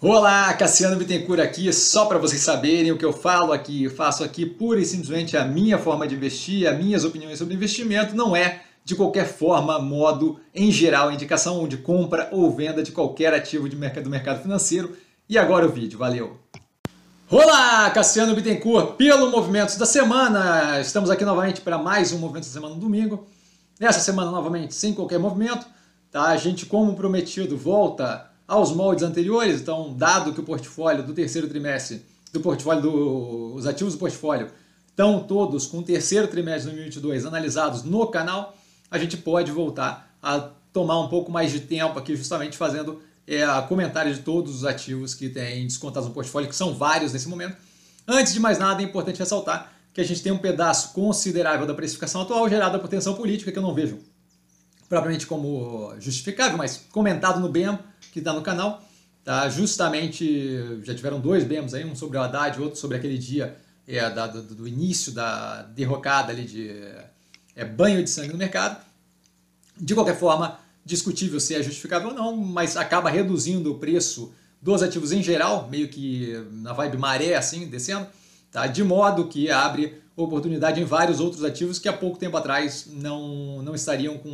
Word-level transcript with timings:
Olá, 0.00 0.54
Cassiano 0.54 0.94
Bittencourt 0.94 1.40
aqui, 1.40 1.72
só 1.72 2.06
para 2.06 2.18
vocês 2.18 2.40
saberem 2.40 2.92
o 2.92 2.96
que 2.96 3.04
eu 3.04 3.12
falo 3.12 3.52
aqui, 3.52 3.82
eu 3.82 3.90
faço 3.90 4.22
aqui 4.22 4.46
pura 4.46 4.78
e 4.78 4.84
simplesmente 4.84 5.36
a 5.36 5.44
minha 5.44 5.76
forma 5.76 6.06
de 6.06 6.14
investir, 6.14 6.68
as 6.68 6.78
minhas 6.78 7.04
opiniões 7.04 7.36
sobre 7.36 7.54
investimento, 7.54 8.14
não 8.14 8.36
é 8.36 8.60
de 8.84 8.94
qualquer 8.94 9.26
forma, 9.26 9.76
modo, 9.80 10.38
em 10.54 10.70
geral, 10.70 11.10
indicação 11.10 11.66
de 11.66 11.78
compra 11.78 12.28
ou 12.30 12.48
venda 12.54 12.80
de 12.80 12.92
qualquer 12.92 13.34
ativo 13.34 13.68
de 13.68 13.74
mercado, 13.74 14.04
do 14.04 14.10
mercado 14.10 14.40
financeiro. 14.40 14.96
E 15.28 15.36
agora 15.36 15.66
o 15.66 15.68
vídeo, 15.68 15.98
valeu! 15.98 16.38
Olá, 17.28 17.90
Cassiano 17.90 18.36
Bittencourt, 18.36 18.94
pelo 18.94 19.32
Movimentos 19.32 19.76
da 19.76 19.84
Semana, 19.84 20.80
estamos 20.80 21.10
aqui 21.10 21.24
novamente 21.24 21.60
para 21.60 21.76
mais 21.76 22.12
um 22.12 22.18
Movimento 22.18 22.44
da 22.44 22.52
Semana 22.52 22.76
no 22.76 22.80
domingo. 22.80 23.26
Nessa 23.80 23.98
semana, 23.98 24.30
novamente, 24.30 24.76
sem 24.76 24.94
qualquer 24.94 25.18
movimento, 25.18 25.66
tá? 26.08 26.26
A 26.28 26.36
gente, 26.36 26.66
como 26.66 26.94
prometido, 26.94 27.56
volta 27.56 28.27
aos 28.48 28.72
moldes 28.72 29.04
anteriores, 29.04 29.60
então, 29.60 29.94
dado 29.94 30.32
que 30.32 30.40
o 30.40 30.42
portfólio 30.42 31.02
do 31.02 31.12
terceiro 31.12 31.46
trimestre, 31.46 32.02
do 32.32 32.40
portfólio 32.40 32.80
do, 32.80 33.54
os 33.54 33.66
ativos 33.66 33.92
do 33.92 33.98
portfólio 33.98 34.48
estão 34.88 35.22
todos 35.22 35.66
com 35.66 35.78
o 35.78 35.82
terceiro 35.82 36.26
trimestre 36.26 36.70
de 36.70 36.76
2022 36.76 37.26
analisados 37.26 37.82
no 37.82 38.06
canal, 38.06 38.56
a 38.90 38.98
gente 38.98 39.18
pode 39.18 39.52
voltar 39.52 40.16
a 40.22 40.40
tomar 40.72 40.98
um 40.98 41.08
pouco 41.08 41.30
mais 41.30 41.52
de 41.52 41.60
tempo 41.60 41.98
aqui 41.98 42.16
justamente 42.16 42.56
fazendo 42.56 43.02
é, 43.26 43.44
comentário 43.68 44.14
de 44.14 44.20
todos 44.20 44.56
os 44.56 44.64
ativos 44.64 45.14
que 45.14 45.28
têm 45.28 45.66
descontados 45.66 46.08
no 46.08 46.14
portfólio, 46.14 46.48
que 46.48 46.56
são 46.56 46.74
vários 46.74 47.12
nesse 47.12 47.28
momento. 47.28 47.56
Antes 48.06 48.32
de 48.32 48.40
mais 48.40 48.58
nada, 48.58 48.80
é 48.80 48.84
importante 48.84 49.18
ressaltar 49.18 49.70
que 49.92 50.00
a 50.00 50.04
gente 50.04 50.22
tem 50.22 50.32
um 50.32 50.38
pedaço 50.38 50.94
considerável 50.94 51.66
da 51.66 51.74
precificação 51.74 52.22
atual 52.22 52.48
gerada 52.48 52.78
por 52.78 52.88
tensão 52.88 53.14
política, 53.14 53.52
que 53.52 53.58
eu 53.58 53.62
não 53.62 53.74
vejo 53.74 53.98
propriamente 54.88 55.26
como 55.26 55.94
justificável, 56.00 56.56
mas 56.56 56.86
comentado 56.90 57.40
no 57.40 57.48
BEM, 57.48 57.78
que 58.12 58.20
está 58.20 58.32
no 58.32 58.42
canal. 58.42 58.82
Tá? 59.22 59.48
Justamente, 59.48 60.80
já 60.82 60.94
tiveram 60.94 61.20
dois 61.20 61.44
BEMs 61.44 61.74
aí, 61.74 61.84
um 61.84 61.94
sobre 61.94 62.16
o 62.16 62.22
Haddad, 62.22 62.60
outro 62.60 62.78
sobre 62.78 62.96
aquele 62.96 63.18
dia 63.18 63.58
é, 63.86 64.08
da, 64.08 64.26
do, 64.26 64.42
do, 64.42 64.66
início 64.66 65.12
da 65.12 65.62
derrocada 65.62 66.32
ali 66.32 66.44
de 66.44 66.70
é, 67.54 67.64
banho 67.64 68.02
de 68.02 68.08
sangue 68.08 68.32
no 68.32 68.38
mercado. 68.38 68.82
De 69.76 69.94
qualquer 69.94 70.18
forma, 70.18 70.58
discutível 70.84 71.38
se 71.38 71.54
é 71.54 71.62
justificável 71.62 72.08
ou 72.08 72.14
não, 72.14 72.36
mas 72.36 72.76
acaba 72.76 73.10
reduzindo 73.10 73.70
o 73.72 73.78
preço 73.78 74.32
dos 74.60 74.82
ativos 74.82 75.12
em 75.12 75.22
geral, 75.22 75.68
meio 75.70 75.88
que 75.88 76.32
na 76.50 76.72
vibe 76.72 76.96
maré 76.96 77.34
assim, 77.36 77.66
descendo, 77.68 78.06
tá? 78.50 78.66
de 78.66 78.82
modo 78.82 79.28
que 79.28 79.50
abre 79.50 80.02
oportunidade 80.16 80.80
em 80.80 80.84
vários 80.84 81.20
outros 81.20 81.44
ativos 81.44 81.78
que 81.78 81.88
há 81.88 81.92
pouco 81.92 82.18
tempo 82.18 82.36
atrás 82.36 82.88
não, 82.90 83.62
não 83.62 83.74
estariam 83.74 84.18
com 84.18 84.28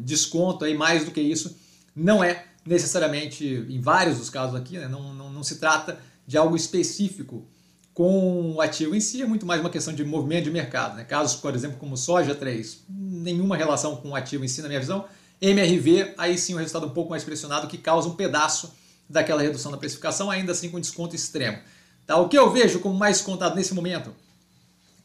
desconto 0.00 0.64
aí 0.64 0.76
mais 0.76 1.04
do 1.04 1.10
que 1.10 1.20
isso. 1.20 1.56
Não 1.94 2.22
é 2.22 2.44
necessariamente, 2.64 3.44
em 3.44 3.80
vários 3.80 4.18
dos 4.18 4.30
casos 4.30 4.54
aqui, 4.54 4.78
né, 4.78 4.88
não, 4.88 5.14
não, 5.14 5.32
não 5.32 5.42
se 5.42 5.56
trata 5.56 5.98
de 6.26 6.36
algo 6.36 6.56
específico 6.56 7.46
com 7.92 8.52
o 8.54 8.60
ativo 8.60 8.94
em 8.94 9.00
si, 9.00 9.20
é 9.20 9.26
muito 9.26 9.44
mais 9.44 9.60
uma 9.60 9.68
questão 9.68 9.92
de 9.92 10.04
movimento 10.04 10.44
de 10.44 10.50
mercado. 10.50 10.96
Né? 10.96 11.04
Casos, 11.04 11.36
por 11.40 11.54
exemplo, 11.54 11.76
como 11.78 11.96
soja 11.96 12.34
3, 12.34 12.84
nenhuma 12.88 13.56
relação 13.56 13.96
com 13.96 14.10
o 14.10 14.16
ativo 14.16 14.44
em 14.44 14.48
si, 14.48 14.62
na 14.62 14.68
minha 14.68 14.80
visão. 14.80 15.04
MRV, 15.40 16.14
aí 16.16 16.38
sim 16.38 16.54
um 16.54 16.58
resultado 16.58 16.86
um 16.86 16.90
pouco 16.90 17.10
mais 17.10 17.24
pressionado, 17.24 17.66
que 17.66 17.78
causa 17.78 18.08
um 18.08 18.14
pedaço 18.14 18.72
daquela 19.08 19.42
redução 19.42 19.72
da 19.72 19.78
precificação, 19.78 20.30
ainda 20.30 20.52
assim 20.52 20.70
com 20.70 20.78
desconto 20.78 21.16
extremo. 21.16 21.58
Tá? 22.06 22.16
O 22.16 22.28
que 22.28 22.38
eu 22.38 22.50
vejo 22.50 22.78
como 22.80 22.94
mais 22.94 23.20
contado 23.20 23.56
nesse 23.56 23.74
momento, 23.74 24.14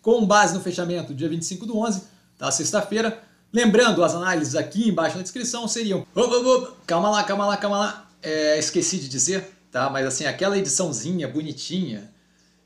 com 0.02 0.26
base 0.26 0.54
no 0.54 0.62
fechamento, 0.62 1.14
dia 1.14 1.28
25 1.28 1.66
do 1.66 1.78
11, 1.78 2.04
tá? 2.38 2.52
sexta-feira, 2.52 3.22
Lembrando, 3.56 4.04
as 4.04 4.14
análises 4.14 4.54
aqui 4.54 4.90
embaixo 4.90 5.16
na 5.16 5.24
descrição 5.24 5.66
seriam... 5.66 6.06
Calma 6.86 7.10
lá, 7.10 7.24
calma 7.24 7.46
lá, 7.46 7.56
calma 7.56 7.78
lá. 7.78 8.10
É, 8.22 8.60
esqueci 8.60 9.00
de 9.00 9.08
dizer, 9.08 9.50
tá? 9.72 9.90
Mas 9.90 10.06
assim, 10.06 10.26
aquela 10.26 10.58
ediçãozinha 10.58 11.26
bonitinha, 11.26 12.12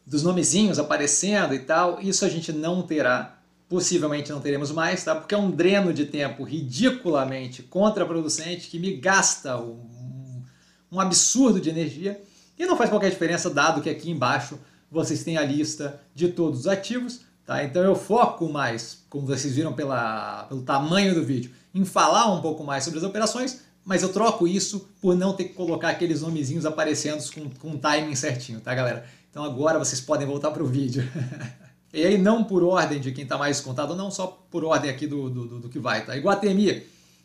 dos 0.04 0.24
nomezinhos 0.24 0.80
aparecendo 0.80 1.54
e 1.54 1.60
tal, 1.60 2.02
isso 2.02 2.26
a 2.26 2.28
gente 2.28 2.52
não 2.52 2.82
terá, 2.82 3.38
possivelmente 3.70 4.32
não 4.32 4.42
teremos 4.42 4.72
mais, 4.72 5.04
tá? 5.04 5.14
Porque 5.14 5.36
é 5.36 5.38
um 5.38 5.52
dreno 5.52 5.94
de 5.94 6.06
tempo 6.06 6.44
ridiculamente 6.44 7.62
contraproducente 7.62 8.68
que 8.68 8.80
me 8.80 8.96
gasta 8.96 9.60
um, 9.60 10.42
um 10.92 11.00
absurdo 11.00 11.62
de 11.62 11.70
energia 11.70 12.20
e 12.58 12.66
não 12.66 12.76
faz 12.76 12.90
qualquer 12.90 13.12
diferença, 13.12 13.48
dado 13.48 13.84
que 13.84 13.92
aqui 13.92 14.10
embaixo 14.10 14.60
vocês 14.90 15.24
têm 15.24 15.38
a 15.38 15.44
lista 15.44 16.02
de 16.16 16.30
todos 16.30 16.62
os 16.62 16.68
ativos, 16.68 17.20
Tá? 17.50 17.64
Então 17.64 17.82
eu 17.82 17.96
foco 17.96 18.48
mais, 18.48 19.04
como 19.10 19.26
vocês 19.26 19.56
viram 19.56 19.74
pela, 19.74 20.44
pelo 20.44 20.62
tamanho 20.62 21.16
do 21.16 21.26
vídeo, 21.26 21.50
em 21.74 21.84
falar 21.84 22.32
um 22.32 22.42
pouco 22.42 22.64
mais 22.64 22.84
sobre 22.84 23.00
as 23.00 23.04
operações, 23.04 23.62
mas 23.84 24.04
eu 24.04 24.10
troco 24.10 24.48
isso 24.48 24.88
por 25.02 25.16
não 25.16 25.34
ter 25.34 25.46
que 25.46 25.56
colocar 25.56 25.90
aqueles 25.90 26.22
nomezinhos 26.22 26.64
aparecendo 26.64 27.24
com, 27.34 27.50
com 27.50 27.76
timing 27.76 28.14
certinho, 28.14 28.62
tá 28.62 28.76
galera? 28.76 29.04
Então 29.32 29.44
agora 29.44 29.80
vocês 29.80 30.00
podem 30.00 30.28
voltar 30.28 30.52
para 30.52 30.62
o 30.62 30.68
vídeo. 30.68 31.10
e 31.92 32.06
aí 32.06 32.20
não 32.20 32.44
por 32.44 32.62
ordem 32.62 33.00
de 33.00 33.12
quem 33.12 33.24
está 33.24 33.36
mais 33.36 33.58
descontado, 33.58 33.96
não 33.96 34.12
só 34.12 34.28
por 34.52 34.64
ordem 34.64 34.92
aqui 34.92 35.08
do, 35.08 35.28
do, 35.28 35.48
do, 35.48 35.60
do 35.62 35.70
que 35.70 35.80
vai. 35.80 36.06
Tá? 36.06 36.16
Iguatemi 36.16 36.84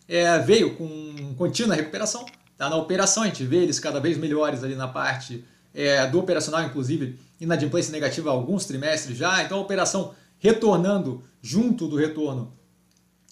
é, 0.09 0.39
veio 0.39 0.75
com 0.75 1.35
contínua 1.37 1.77
recuperação, 1.77 2.25
tá? 2.57 2.71
na 2.71 2.77
operação 2.77 3.25
a 3.25 3.27
gente 3.27 3.45
vê 3.45 3.57
eles 3.57 3.79
cada 3.79 4.01
vez 4.01 4.17
melhores 4.17 4.65
ali 4.65 4.75
na 4.75 4.89
parte 4.89 5.45
é, 5.75 6.07
do 6.07 6.19
operacional, 6.19 6.63
inclusive 6.63 7.19
inadimplência 7.45 7.93
negativa 7.93 8.31
há 8.31 8.33
alguns 8.33 8.65
trimestres 8.65 9.17
já, 9.17 9.43
então 9.43 9.59
a 9.59 9.61
operação 9.61 10.15
retornando 10.39 11.23
junto 11.41 11.87
do 11.87 11.97
retorno 11.97 12.53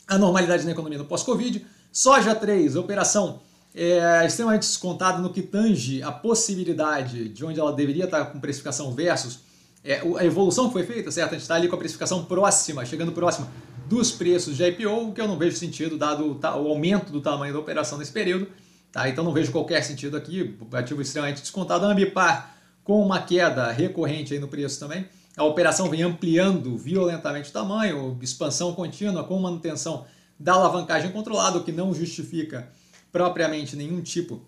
à 0.06 0.16
normalidade 0.16 0.64
na 0.64 0.72
economia 0.72 0.98
no 0.98 1.04
pós-Covid. 1.04 1.66
Soja 1.90 2.34
3, 2.34 2.76
operação 2.76 3.40
é, 3.74 4.24
extremamente 4.26 4.62
descontada 4.62 5.18
no 5.18 5.32
que 5.32 5.42
tange 5.42 6.02
a 6.02 6.12
possibilidade 6.12 7.28
de 7.28 7.44
onde 7.44 7.58
ela 7.58 7.72
deveria 7.72 8.04
estar 8.04 8.26
com 8.26 8.40
precificação 8.40 8.94
versus 8.94 9.40
é, 9.84 10.00
a 10.18 10.24
evolução 10.24 10.68
que 10.68 10.72
foi 10.72 10.84
feita, 10.84 11.10
certo? 11.10 11.30
A 11.30 11.32
gente 11.32 11.42
está 11.42 11.54
ali 11.54 11.68
com 11.68 11.74
a 11.74 11.78
precificação 11.78 12.24
próxima, 12.24 12.84
chegando 12.84 13.12
próxima 13.12 13.48
dos 13.88 14.12
preços 14.12 14.56
de 14.56 14.64
IPO, 14.64 15.08
o 15.08 15.12
que 15.12 15.20
eu 15.20 15.28
não 15.28 15.36
vejo 15.36 15.56
sentido, 15.56 15.98
dado 15.98 16.38
o 16.40 16.68
aumento 16.68 17.10
do 17.10 17.20
tamanho 17.20 17.52
da 17.52 17.58
operação 17.58 17.98
nesse 17.98 18.12
período. 18.12 18.46
Tá? 18.92 19.08
Então 19.08 19.24
não 19.24 19.32
vejo 19.32 19.50
qualquer 19.50 19.82
sentido 19.82 20.16
aqui, 20.16 20.56
ativo 20.72 21.02
extremamente 21.02 21.40
descontado. 21.40 21.84
Ambipar 21.84 22.54
com 22.84 23.04
uma 23.04 23.22
queda 23.22 23.70
recorrente 23.70 24.34
aí 24.34 24.40
no 24.40 24.48
preço 24.48 24.78
também. 24.78 25.06
A 25.36 25.44
operação 25.44 25.88
vem 25.88 26.02
ampliando 26.02 26.76
violentamente 26.76 27.50
o 27.50 27.52
tamanho, 27.52 28.18
expansão 28.20 28.74
contínua 28.74 29.24
com 29.24 29.38
manutenção 29.38 30.04
da 30.38 30.54
alavancagem 30.54 31.10
controlada, 31.10 31.58
o 31.58 31.64
que 31.64 31.72
não 31.72 31.94
justifica 31.94 32.68
propriamente 33.10 33.76
nenhum 33.76 34.00
tipo 34.00 34.42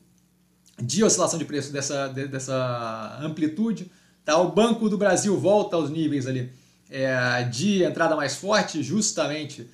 de 0.82 1.04
oscilação 1.04 1.38
de 1.38 1.44
preço 1.44 1.72
dessa, 1.72 2.08
dessa 2.08 3.18
amplitude. 3.20 3.90
Tá? 4.24 4.38
O 4.38 4.50
Banco 4.50 4.88
do 4.88 4.98
Brasil 4.98 5.38
volta 5.38 5.76
aos 5.76 5.90
níveis 5.90 6.26
ali 6.26 6.52
é, 6.90 7.44
de 7.44 7.82
entrada 7.82 8.16
mais 8.16 8.34
forte, 8.34 8.82
justamente 8.82 9.68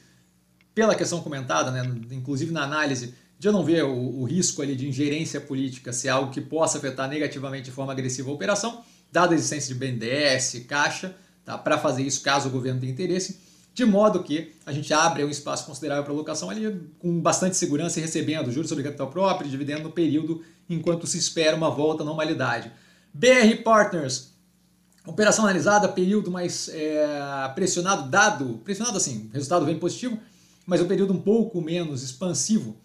pela 0.74 0.94
questão 0.94 1.20
comentada, 1.20 1.70
né? 1.70 1.82
inclusive 2.10 2.52
na 2.52 2.62
análise 2.62 3.14
eu 3.48 3.52
não 3.52 3.64
ver 3.64 3.84
o, 3.84 4.20
o, 4.20 4.24
risco 4.24 4.60
ali 4.60 4.76
de 4.76 4.86
ingerência 4.86 5.40
política 5.40 5.94
ser 5.94 6.10
algo 6.10 6.30
que 6.30 6.42
possa 6.42 6.76
afetar 6.76 7.08
negativamente 7.08 7.64
de 7.64 7.70
forma 7.70 7.90
agressiva 7.90 8.30
a 8.30 8.34
operação, 8.34 8.82
dada 9.10 9.32
a 9.32 9.34
existência 9.34 9.72
de 9.72 9.80
BNDES, 9.80 10.66
Caixa, 10.68 11.16
tá, 11.42 11.56
para 11.56 11.78
fazer 11.78 12.02
isso 12.02 12.20
caso 12.20 12.48
o 12.48 12.52
governo 12.52 12.80
tenha 12.80 12.92
interesse, 12.92 13.40
de 13.72 13.84
modo 13.86 14.22
que 14.22 14.52
a 14.66 14.72
gente 14.72 14.92
abre 14.92 15.24
um 15.24 15.30
espaço 15.30 15.64
considerável 15.64 16.04
para 16.04 16.12
alocação 16.12 16.50
ali 16.50 16.86
com 16.98 17.18
bastante 17.18 17.56
segurança 17.56 17.98
e 17.98 18.02
recebendo 18.02 18.52
juros 18.52 18.68
sobre 18.68 18.84
capital 18.84 19.08
próprio 19.08 19.48
e 19.48 19.50
dividendo 19.50 19.84
no 19.84 19.92
período 19.92 20.42
enquanto 20.68 21.06
se 21.06 21.16
espera 21.16 21.56
uma 21.56 21.70
volta 21.70 22.02
à 22.02 22.06
normalidade. 22.06 22.70
BR 23.14 23.62
Partners, 23.64 24.34
operação 25.06 25.46
analisada, 25.46 25.88
período 25.88 26.30
mais 26.30 26.68
é, 26.68 27.50
pressionado, 27.54 28.10
dado, 28.10 28.60
pressionado 28.64 28.98
assim, 28.98 29.30
resultado 29.32 29.64
bem 29.64 29.78
positivo, 29.78 30.18
mas 30.66 30.80
o 30.82 30.84
um 30.84 30.88
período 30.88 31.14
um 31.14 31.20
pouco 31.20 31.62
menos 31.62 32.02
expansivo 32.02 32.76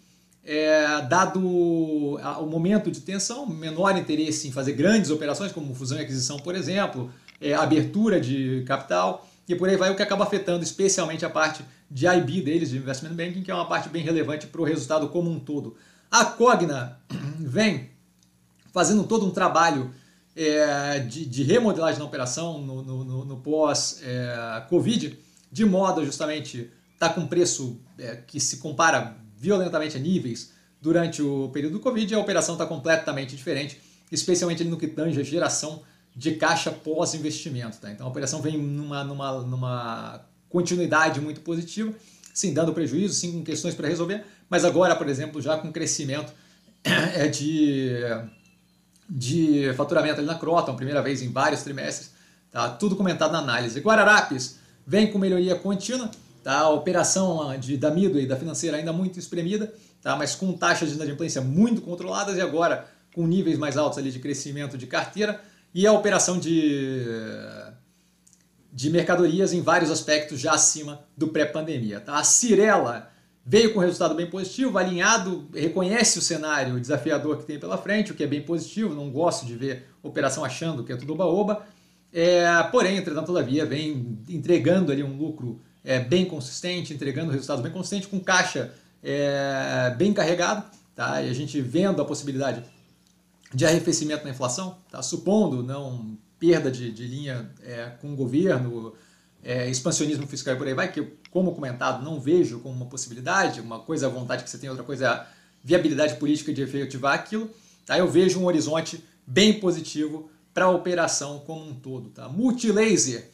é, 0.46 1.02
dado 1.02 1.40
o 1.40 2.46
momento 2.46 2.92
de 2.92 3.02
tensão, 3.02 3.48
menor 3.48 3.98
interesse 3.98 4.48
em 4.48 4.52
fazer 4.52 4.74
grandes 4.74 5.10
operações, 5.10 5.52
como 5.52 5.74
fusão 5.74 5.98
e 5.98 6.02
aquisição, 6.02 6.38
por 6.38 6.56
exemplo, 6.56 7.12
é, 7.42 7.54
abertura 7.54 8.22
de 8.22 8.64
capital, 8.68 9.28
e 9.48 9.56
por 9.56 9.68
aí 9.68 9.76
vai, 9.76 9.92
o 9.92 9.96
que 9.96 10.04
acaba 10.04 10.24
afetando 10.24 10.64
especialmente 10.64 11.26
a 11.26 11.30
parte 11.30 11.66
de 11.90 12.08
IB 12.08 12.42
deles, 12.42 12.70
de 12.70 12.78
Investment 12.78 13.14
Banking, 13.14 13.42
que 13.42 13.52
é 13.52 13.56
uma 13.56 13.68
parte 13.68 13.90
bem 13.90 14.04
relevante 14.04 14.48
para 14.48 14.62
o 14.62 14.64
resultado 14.64 15.10
como 15.10 15.30
um 15.30 15.40
todo. 15.40 15.76
A 16.12 16.26
Cogna 16.26 17.00
vem 17.40 17.90
fazendo 18.72 19.04
todo 19.04 19.26
um 19.26 19.32
trabalho 19.32 19.94
é, 20.36 21.00
de, 21.00 21.26
de, 21.26 21.44
remodelagem 21.44 22.00
da 22.00 22.06
operação 22.06 22.62
no, 22.62 22.84
no, 22.84 23.26
no 23.26 23.38
pós-Covid, 23.38 25.08
é, 25.08 25.12
de 25.52 25.66
modo 25.66 26.06
justamente 26.06 26.72
estar 26.94 27.10
tá 27.10 27.14
com 27.14 27.26
preço 27.26 27.80
é, 27.98 28.18
que 28.18 28.40
se 28.40 28.58
compara 28.58 29.16
violentamente 29.38 29.98
a 29.98 30.00
níveis 30.00 30.52
durante 30.82 31.22
o 31.22 31.50
período 31.50 31.74
do 31.74 31.80
Covid 31.80 32.12
e 32.12 32.16
a 32.16 32.20
operação 32.20 32.56
está 32.56 32.66
completamente 32.66 33.36
diferente, 33.36 33.80
especialmente 34.12 34.64
no 34.64 34.78
que 34.78 34.88
tange 34.88 35.20
a 35.20 35.24
geração 35.24 35.82
de 36.16 36.36
caixa 36.36 36.72
pós-investimento. 36.72 37.78
Tá? 37.78 37.92
Então 37.92 38.06
a 38.06 38.10
operação 38.10 38.42
vem 38.42 38.58
numa, 38.58 39.04
numa, 39.04 39.42
numa 39.42 40.26
continuidade 40.50 41.20
muito 41.20 41.42
positiva, 41.42 41.94
sim, 42.34 42.54
dando 42.54 42.74
prejuízo, 42.74 43.14
sim, 43.14 43.32
com 43.32 43.44
questões 43.44 43.76
para 43.76 43.88
resolver, 43.88 44.24
mas 44.50 44.64
agora, 44.64 44.96
por 44.96 45.10
exemplo, 45.10 45.42
já 45.42 45.58
com 45.58 45.72
crescimento 45.72 46.34
é 46.84 47.28
de 47.28 47.92
de 49.10 49.72
faturamento 49.76 50.20
ali 50.20 50.28
na 50.28 50.36
Croton, 50.36 50.76
primeira 50.76 51.02
vez 51.02 51.22
em 51.22 51.32
vários 51.32 51.62
trimestres, 51.62 52.12
tá? 52.52 52.70
tudo 52.70 52.96
comentado 52.96 53.32
na 53.32 53.40
análise. 53.40 53.80
Guararapes 53.80 54.58
vem 54.86 55.12
com 55.12 55.20
melhoria 55.20 55.56
contínua, 55.56 56.10
tá? 56.46 56.60
a 56.60 56.70
operação 56.70 57.58
de, 57.58 57.76
da 57.76 57.90
Mido 57.90 58.20
e 58.20 58.28
da 58.28 58.38
financeira 58.38 58.78
ainda 58.78 58.94
muito 58.94 59.18
espremida, 59.18 59.74
tá? 60.00 60.16
mas 60.16 60.36
com 60.36 60.54
taxas 60.54 60.90
de 60.90 60.96
inadimplência 60.96 61.42
muito 61.42 61.82
controladas 61.82 62.38
e 62.38 62.42
agora 62.42 62.88
com 63.16 63.26
níveis 63.26 63.58
mais 63.58 63.78
altos 63.78 63.98
ali 63.98 64.12
de 64.12 64.20
crescimento 64.20 64.78
de 64.78 64.86
carteira 64.86 65.42
e 65.74 65.88
a 65.88 65.92
operação 65.92 66.38
de, 66.38 67.02
de 68.72 68.92
mercadorias 68.92 69.54
em 69.54 69.62
vários 69.62 69.90
aspectos 69.90 70.40
já 70.40 70.54
acima 70.54 71.04
do 71.18 71.30
pré-pandemia. 71.30 72.00
Tá? 72.00 72.20
A 72.20 72.24
Cirela 72.24 73.12
veio 73.44 73.74
com 73.74 73.80
resultado 73.80 74.14
bem 74.14 74.30
positivo, 74.30 74.78
alinhado, 74.78 75.50
reconhece 75.52 76.20
o 76.20 76.22
cenário 76.22 76.80
desafiador 76.80 77.40
que 77.40 77.46
tem 77.46 77.60
pela 77.60 77.78
frente, 77.78 78.12
o 78.12 78.16
que 78.16 78.24
é 78.24 78.28
bem 78.28 78.44
positivo, 78.44 78.94
não 78.94 79.10
gosto 79.10 79.48
de 79.48 79.56
ver 79.56 79.88
operação 80.04 80.46
achando 80.46 80.84
que 80.84 80.94
é 80.94 80.96
tudo 80.96 81.14
oba-oba, 81.14 81.66
é, 82.14 82.46
porém, 82.72 82.98
entretanto, 82.98 83.26
todavia, 83.26 83.66
vem 83.66 84.20
entregando 84.30 84.92
ali 84.92 85.02
um 85.02 85.18
lucro 85.18 85.60
é, 85.86 86.00
bem 86.00 86.26
consistente, 86.26 86.94
entregando 86.94 87.32
resultados 87.32 87.64
bem 87.64 87.72
consistentes, 87.72 88.10
com 88.10 88.20
caixa 88.20 88.74
é, 89.04 89.94
bem 89.98 90.12
carregado, 90.12 90.66
tá? 90.96 91.22
e 91.22 91.30
a 91.30 91.34
gente 91.34 91.62
vendo 91.62 92.02
a 92.02 92.06
possibilidade 92.06 92.64
de 93.54 93.66
arrefecimento 93.66 94.24
na 94.24 94.32
inflação, 94.32 94.80
tá? 94.90 95.02
supondo 95.02 95.62
não 95.62 96.18
perda 96.40 96.72
de, 96.72 96.92
de 96.92 97.08
linha 97.08 97.50
é, 97.64 97.92
com 98.02 98.12
o 98.12 98.16
governo, 98.16 98.94
é, 99.44 99.70
expansionismo 99.70 100.26
fiscal 100.26 100.56
e 100.56 100.58
por 100.58 100.68
aí 100.68 100.74
vai, 100.74 100.92
que 100.92 101.02
como 101.30 101.54
comentado, 101.54 102.04
não 102.04 102.20
vejo 102.20 102.60
como 102.60 102.76
uma 102.76 102.88
possibilidade, 102.88 103.62
uma 103.62 103.80
coisa 103.80 104.08
é 104.08 104.10
a 104.10 104.12
vontade 104.12 104.44
que 104.44 104.50
você 104.50 104.58
tem, 104.58 104.70
outra 104.70 104.84
coisa 104.84 105.06
é 105.06 105.08
a 105.08 105.28
viabilidade 105.64 106.16
política 106.16 106.52
de 106.52 106.64
efetivar 106.64 107.14
aquilo, 107.14 107.50
tá? 107.86 107.98
eu 107.98 108.10
vejo 108.10 108.40
um 108.40 108.46
horizonte 108.46 109.04
bem 109.26 109.60
positivo 109.60 110.30
para 110.54 110.66
a 110.66 110.70
operação 110.70 111.40
como 111.40 111.70
um 111.70 111.74
todo. 111.74 112.10
Tá? 112.10 112.28
Multilaser, 112.28 113.30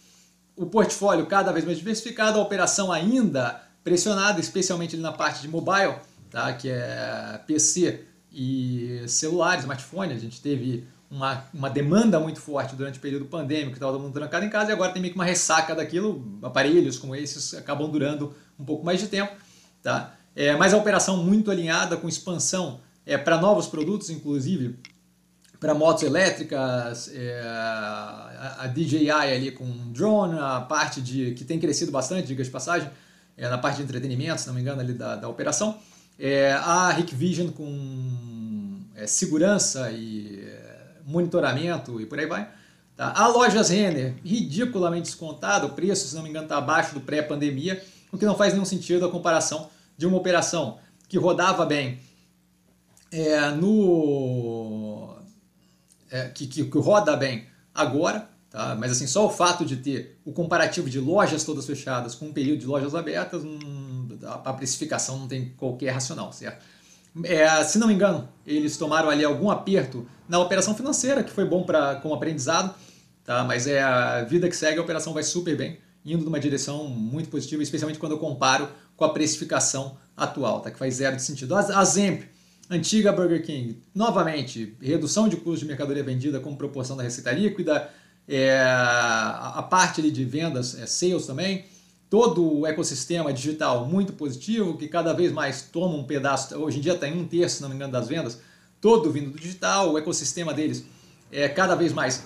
o 0.56 0.66
portfólio 0.66 1.26
cada 1.26 1.52
vez 1.52 1.66
mais 1.66 1.78
diversificado, 1.78 2.40
a 2.40 2.42
operação 2.42 2.92
ainda 2.92 3.62
pressionada, 3.84 4.40
especialmente 4.40 4.96
na 4.98 5.12
parte 5.12 5.42
de 5.42 5.48
mobile, 5.48 5.96
tá? 6.30 6.54
que 6.54 6.70
é 6.70 7.40
PC 7.48 8.06
e 8.32 9.04
celulares, 9.08 9.64
smartphone, 9.64 10.14
a 10.14 10.18
gente 10.18 10.42
teve 10.42 10.88
uma, 11.10 11.44
uma 11.54 11.70
demanda 11.70 12.20
muito 12.20 12.40
forte 12.40 12.76
durante 12.76 12.98
o 12.98 13.02
período 13.02 13.26
pandêmico, 13.26 13.72
que 13.72 13.78
estava 13.78 13.92
todo 13.92 14.02
mundo 14.02 14.14
trancado 14.14 14.46
em 14.46 14.50
casa, 14.50 14.70
e 14.70 14.74
agora 14.74 14.94
tem 14.94 15.02
meio 15.02 15.14
que 15.14 15.20
uma 15.20 15.26
ressaca 15.26 15.76
daquilo, 15.76 16.40
aparelhos 16.42 16.98
como 16.98 17.16
esses 17.16 17.54
acabam 17.54 17.90
durando 17.90 18.34
um 18.58 18.64
pouco 18.64 18.86
mais 18.86 19.00
de 19.00 19.08
tempo. 19.08 19.34
Tá? 19.84 20.16
É, 20.36 20.56
mas 20.56 20.74
a 20.74 20.78
operação 20.78 21.18
muito 21.18 21.52
alinhada 21.52 21.98
com 21.98 22.08
expansão 22.08 22.80
é, 23.06 23.18
para 23.18 23.42
novos 23.42 23.68
produtos, 23.68 24.10
inclusive 24.10 24.80
para 25.62 25.76
motos 25.76 26.02
elétricas, 26.02 27.12
é, 27.14 27.40
a, 27.46 28.56
a, 28.62 28.68
DJI 28.68 29.12
ali 29.12 29.52
com 29.52 29.64
drone, 29.94 30.40
a 30.40 30.60
parte 30.60 31.00
de 31.00 31.36
que 31.36 31.46
tem 31.46 31.60
crescido 31.60 31.92
bastante, 31.92 32.26
diga 32.26 32.44
de 32.44 32.50
passagem, 32.50 32.90
é, 33.38 33.48
na 33.48 33.60
parte 33.60 33.78
de 33.78 33.84
entretenimento, 33.84 34.42
se 34.42 34.48
não 34.48 34.56
me 34.56 34.62
engano, 34.62 34.82
ali 34.82 34.92
da, 34.92 35.16
da 35.16 35.30
operação. 35.30 35.78
É, 36.18 36.54
a 36.54 36.98
Hikvision 37.00 37.50
com 37.50 38.80
é, 38.96 39.06
segurança 39.06 39.92
e 39.92 40.52
monitoramento 41.06 42.02
e 42.02 42.08
por 42.08 42.18
aí 42.18 42.26
vai. 42.26 42.50
Tá? 42.98 43.14
A 43.16 43.28
lojas 43.28 43.70
Renner, 43.70 44.16
ridiculamente 44.26 45.04
descontado, 45.04 45.68
o 45.68 45.70
preço, 45.74 46.08
se 46.08 46.16
não 46.16 46.24
me 46.24 46.30
engano, 46.30 46.46
está 46.46 46.58
abaixo 46.58 46.96
do 46.96 47.02
pré-pandemia, 47.02 47.84
o 48.12 48.18
que 48.18 48.26
não 48.26 48.34
faz 48.34 48.54
nenhum 48.54 48.66
sentido 48.66 49.06
a 49.06 49.12
comparação 49.12 49.70
de 49.96 50.08
uma 50.08 50.18
operação 50.18 50.80
que 51.08 51.20
rodava 51.20 51.68
bem 51.68 52.00
é, 53.12 53.50
no. 53.52 54.91
É, 56.12 56.28
que, 56.28 56.46
que, 56.46 56.66
que 56.66 56.78
roda 56.78 57.16
bem 57.16 57.48
agora, 57.74 58.30
Tá? 58.52 58.76
Mas 58.76 58.92
assim, 58.92 59.08
só 59.08 59.26
o 59.26 59.30
fato 59.30 59.64
de 59.64 59.78
ter 59.78 60.20
o 60.26 60.34
comparativo 60.34 60.90
de 60.90 61.00
lojas 61.00 61.46
todas 61.46 61.66
fechadas 61.66 62.14
com 62.14 62.26
um 62.26 62.34
período 62.34 62.60
de 62.60 62.66
lojas 62.66 62.94
abertas, 62.94 63.46
hum, 63.46 64.10
a 64.22 64.52
precificação 64.52 65.20
não 65.20 65.28
tem 65.28 65.54
qualquer 65.56 65.92
racional, 65.92 66.34
certo? 66.34 66.62
É, 67.24 67.64
se 67.64 67.80
não 67.80 67.88
me 67.88 67.94
engano, 67.94 68.28
eles 68.46 68.76
tomaram 68.76 69.10
ali 69.10 69.24
algum 69.24 69.50
aperto 69.50 70.06
na 70.28 70.38
operação 70.38 70.76
financeira, 70.76 71.24
que 71.24 71.32
foi 71.32 71.46
bom 71.46 71.64
para 71.64 71.96
como 71.96 72.14
aprendizado, 72.14 72.76
tá? 73.24 73.44
mas 73.46 73.68
é 73.68 73.82
a 73.82 74.24
vida 74.24 74.50
que 74.50 74.56
segue, 74.56 74.80
a 74.80 74.82
operação 74.82 75.14
vai 75.14 75.24
super 75.24 75.56
bem, 75.56 75.80
indo 76.06 76.26
numa 76.26 76.40
direção 76.40 76.86
muito 76.90 77.30
positiva, 77.30 77.64
especialmente 77.64 78.00
quando 78.00 78.14
eu 78.14 78.20
comparo 78.20 78.70
com 78.98 79.06
a 79.06 79.10
precificação 79.14 79.98
atual, 80.16 80.60
tá? 80.60 80.72
que 80.72 80.78
faz 80.78 80.96
zero 80.96 81.16
de 81.16 81.22
sentido. 81.22 81.56
A 81.56 81.84
Zemp, 81.86 82.24
antiga 82.72 83.12
Burger 83.12 83.44
King, 83.44 83.78
novamente, 83.94 84.76
redução 84.82 85.28
de 85.28 85.36
custo 85.36 85.60
de 85.60 85.66
mercadoria 85.66 86.04
vendida 86.04 86.40
como 86.40 86.56
proporção 86.56 86.96
da 86.96 87.04
receita 87.04 87.32
líquida, 87.32 87.90
é, 88.28 88.62
a 88.62 89.68
parte 89.70 90.10
de 90.10 90.24
vendas, 90.24 90.80
é, 90.80 90.86
sales 90.86 91.26
também, 91.28 91.66
todo 92.10 92.60
o 92.60 92.66
ecossistema 92.66 93.34
digital 93.34 93.86
muito 93.86 94.14
positivo, 94.14 94.78
que 94.78 94.88
cada 94.88 95.14
vez 95.14 95.32
mais 95.34 95.64
toma 95.64 95.96
um 95.96 96.04
pedaço, 96.06 96.58
hoje 96.58 96.78
em 96.78 96.82
dia 96.82 96.94
está 96.94 97.08
em 97.08 97.20
um 97.20 97.28
terço, 97.28 97.58
se 97.58 97.62
não 97.62 97.70
me 97.70 97.76
engano, 97.76 97.92
das 97.92 98.08
vendas, 98.08 98.40
todo 98.80 99.12
vindo 99.12 99.32
do 99.32 99.38
digital, 99.38 99.92
o 99.92 99.98
ecossistema 99.98 100.54
deles 100.54 100.86
é 101.32 101.48
cada 101.50 101.76
vez 101.76 101.94
mais 101.94 102.24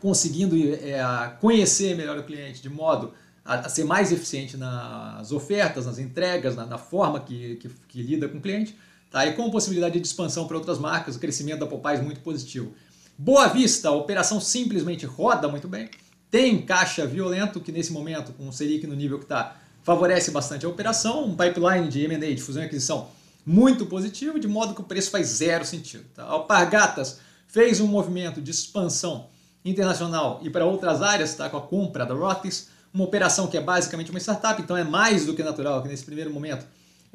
conseguindo 0.00 0.56
é, 0.56 1.00
conhecer 1.40 1.96
melhor 1.96 2.18
o 2.18 2.22
cliente 2.22 2.62
de 2.62 2.68
modo 2.68 3.12
a, 3.44 3.60
a, 3.60 3.68
ser 3.68 3.84
mais 3.84 4.12
eficiente 4.12 4.56
nas 4.56 5.32
ofertas, 5.32 5.86
nas 5.86 5.98
entregas, 5.98 6.56
na, 6.56 6.66
na 6.66 6.78
forma 6.78 7.20
que, 7.20 7.56
que, 7.56 7.68
que, 7.88 8.02
lida 8.02 8.28
com 8.28 8.38
o 8.38 8.40
cliente, 8.40 8.76
tá? 9.10 9.26
e 9.26 9.34
com 9.34 9.50
possibilidade 9.50 9.98
de 9.98 10.06
expansão 10.06 10.46
para 10.46 10.56
outras 10.56 10.78
marcas, 10.78 11.16
o 11.16 11.18
crescimento 11.18 11.60
da 11.60 11.66
Popeyes 11.66 12.02
muito 12.02 12.20
positivo. 12.20 12.72
Boa 13.18 13.48
Vista, 13.48 13.88
a 13.88 13.92
operação 13.92 14.40
simplesmente 14.40 15.06
roda 15.06 15.48
muito 15.48 15.66
bem, 15.66 15.88
tem 16.30 16.60
caixa 16.60 17.06
violento, 17.06 17.60
que 17.60 17.72
nesse 17.72 17.92
momento, 17.92 18.32
com 18.32 18.48
o 18.48 18.52
Selic 18.52 18.86
no 18.86 18.94
nível 18.94 19.18
que 19.18 19.24
está, 19.24 19.56
favorece 19.82 20.30
bastante 20.30 20.66
a 20.66 20.68
operação, 20.68 21.24
um 21.24 21.36
pipeline 21.36 21.88
de 21.88 22.04
M&A, 22.04 22.34
de 22.34 22.42
fusão 22.42 22.62
e 22.62 22.66
aquisição, 22.66 23.08
muito 23.46 23.86
positivo, 23.86 24.38
de 24.38 24.48
modo 24.48 24.74
que 24.74 24.80
o 24.80 24.84
preço 24.84 25.10
faz 25.10 25.28
zero 25.28 25.64
sentido. 25.64 26.04
Tá? 26.14 26.24
Alpargatas 26.24 27.20
fez 27.46 27.80
um 27.80 27.86
movimento 27.86 28.42
de 28.42 28.50
expansão 28.50 29.28
internacional 29.64 30.40
e 30.42 30.50
para 30.50 30.66
outras 30.66 31.00
áreas, 31.00 31.34
tá? 31.34 31.48
com 31.48 31.56
a 31.56 31.62
compra 31.62 32.04
da 32.04 32.14
Rotis, 32.14 32.68
uma 32.92 33.04
operação 33.04 33.46
que 33.46 33.56
é 33.56 33.60
basicamente 33.60 34.10
uma 34.10 34.18
startup, 34.18 34.60
então 34.60 34.76
é 34.76 34.82
mais 34.82 35.24
do 35.24 35.34
que 35.34 35.42
natural 35.42 35.82
que 35.82 35.88
nesse 35.88 36.04
primeiro 36.04 36.32
momento 36.32 36.66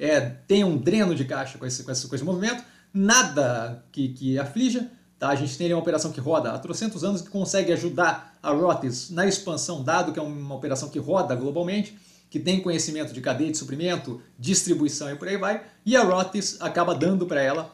é, 0.02 0.66
um 0.66 0.78
dreno 0.78 1.16
de 1.16 1.24
caixa 1.24 1.58
com 1.58 1.66
esse, 1.66 1.84
com 1.84 1.92
esse, 1.92 2.08
com 2.08 2.16
esse 2.16 2.24
movimento, 2.24 2.64
nada 2.94 3.86
que, 3.92 4.10
que 4.10 4.40
aflija, 4.40 4.90
Tá? 5.22 5.30
A 5.30 5.36
gente 5.36 5.56
tem 5.56 5.72
uma 5.72 5.80
operação 5.80 6.12
que 6.12 6.20
roda 6.20 6.52
há 6.52 6.58
trocentos 6.58 7.04
anos 7.04 7.22
que 7.22 7.30
consegue 7.30 7.72
ajudar 7.72 8.36
a 8.42 8.50
Rotis 8.50 9.12
na 9.12 9.28
expansão, 9.28 9.84
dado 9.84 10.12
que 10.12 10.18
é 10.18 10.22
uma 10.22 10.56
operação 10.56 10.90
que 10.90 10.98
roda 10.98 11.36
globalmente, 11.36 11.96
que 12.28 12.40
tem 12.40 12.60
conhecimento 12.60 13.14
de 13.14 13.22
cadeia 13.22 13.52
de 13.52 13.58
suprimento, 13.60 14.20
distribuição 14.40 15.12
e 15.12 15.16
por 15.16 15.28
aí 15.28 15.38
vai, 15.38 15.64
e 15.86 15.96
a 15.96 16.02
Rotis 16.02 16.60
acaba 16.60 16.96
dando 16.96 17.28
para 17.28 17.40
ela 17.40 17.72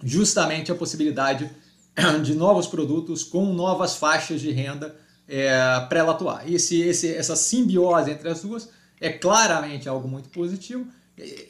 justamente 0.00 0.70
a 0.70 0.74
possibilidade 0.76 1.50
de 2.22 2.36
novos 2.36 2.68
produtos 2.68 3.24
com 3.24 3.46
novas 3.52 3.96
faixas 3.96 4.40
de 4.40 4.52
renda 4.52 4.94
é, 5.26 5.50
para 5.88 5.98
ela 5.98 6.12
atuar. 6.12 6.48
Esse, 6.48 6.80
esse, 6.82 7.12
essa 7.12 7.34
simbiose 7.34 8.12
entre 8.12 8.28
as 8.28 8.42
duas 8.42 8.68
é 9.00 9.10
claramente 9.10 9.88
algo 9.88 10.06
muito 10.06 10.28
positivo, 10.28 10.86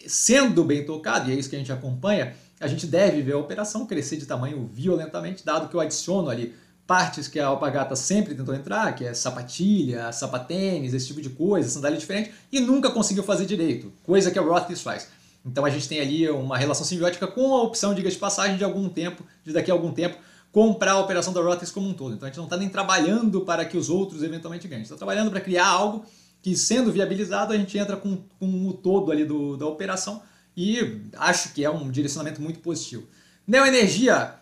sendo 0.06 0.64
bem 0.64 0.84
tocado, 0.84 1.30
e 1.30 1.32
é 1.32 1.36
isso 1.36 1.48
que 1.48 1.56
a 1.56 1.58
gente 1.58 1.72
acompanha, 1.72 2.34
a 2.60 2.66
gente 2.66 2.86
deve 2.86 3.22
ver 3.22 3.32
a 3.32 3.38
operação 3.38 3.86
crescer 3.86 4.16
de 4.16 4.26
tamanho 4.26 4.68
violentamente, 4.72 5.44
dado 5.44 5.68
que 5.68 5.74
eu 5.74 5.80
adiciono 5.80 6.28
ali 6.28 6.54
partes 6.86 7.28
que 7.28 7.38
a 7.38 7.46
Alpagata 7.46 7.94
sempre 7.94 8.34
tentou 8.34 8.52
entrar, 8.52 8.92
que 8.96 9.04
é 9.04 9.14
sapatilha, 9.14 10.10
sapatênis, 10.10 10.92
esse 10.92 11.06
tipo 11.06 11.22
de 11.22 11.30
coisa, 11.30 11.68
sandália 11.68 11.96
diferente, 11.96 12.32
e 12.50 12.58
nunca 12.58 12.90
conseguiu 12.90 13.22
fazer 13.22 13.46
direito, 13.46 13.92
coisa 14.02 14.30
que 14.30 14.38
a 14.38 14.42
Rothis 14.42 14.82
faz. 14.82 15.06
Então 15.46 15.64
a 15.64 15.70
gente 15.70 15.88
tem 15.88 16.00
ali 16.00 16.28
uma 16.28 16.58
relação 16.58 16.84
simbiótica 16.84 17.26
com 17.26 17.54
a 17.54 17.62
opção, 17.62 17.94
diga 17.94 18.10
de 18.10 18.16
passagem, 18.16 18.56
de 18.56 18.64
algum 18.64 18.88
tempo, 18.88 19.24
de 19.44 19.52
daqui 19.52 19.70
a 19.70 19.74
algum 19.74 19.92
tempo, 19.92 20.18
comprar 20.50 20.92
a 20.92 20.98
operação 20.98 21.32
da 21.32 21.40
Rothis 21.40 21.70
como 21.70 21.88
um 21.88 21.94
todo. 21.94 22.16
Então 22.16 22.26
a 22.26 22.28
gente 22.28 22.38
não 22.38 22.44
está 22.44 22.56
nem 22.56 22.68
trabalhando 22.68 23.42
para 23.42 23.64
que 23.64 23.76
os 23.76 23.88
outros 23.88 24.22
eventualmente 24.22 24.66
ganhem, 24.66 24.82
está 24.82 24.96
trabalhando 24.96 25.30
para 25.30 25.40
criar 25.40 25.68
algo 25.68 26.04
que, 26.42 26.56
sendo 26.56 26.92
viabilizado, 26.92 27.52
a 27.52 27.56
gente 27.56 27.76
entra 27.76 27.96
com, 27.96 28.18
com 28.38 28.68
o 28.68 28.72
todo 28.72 29.12
ali 29.12 29.24
do, 29.24 29.56
da 29.56 29.66
operação 29.66 30.22
e 30.56 31.02
acho 31.16 31.52
que 31.52 31.64
é 31.64 31.70
um 31.70 31.90
direcionamento 31.90 32.40
muito 32.40 32.60
positivo. 32.60 33.06
Neoenergia 33.46 34.34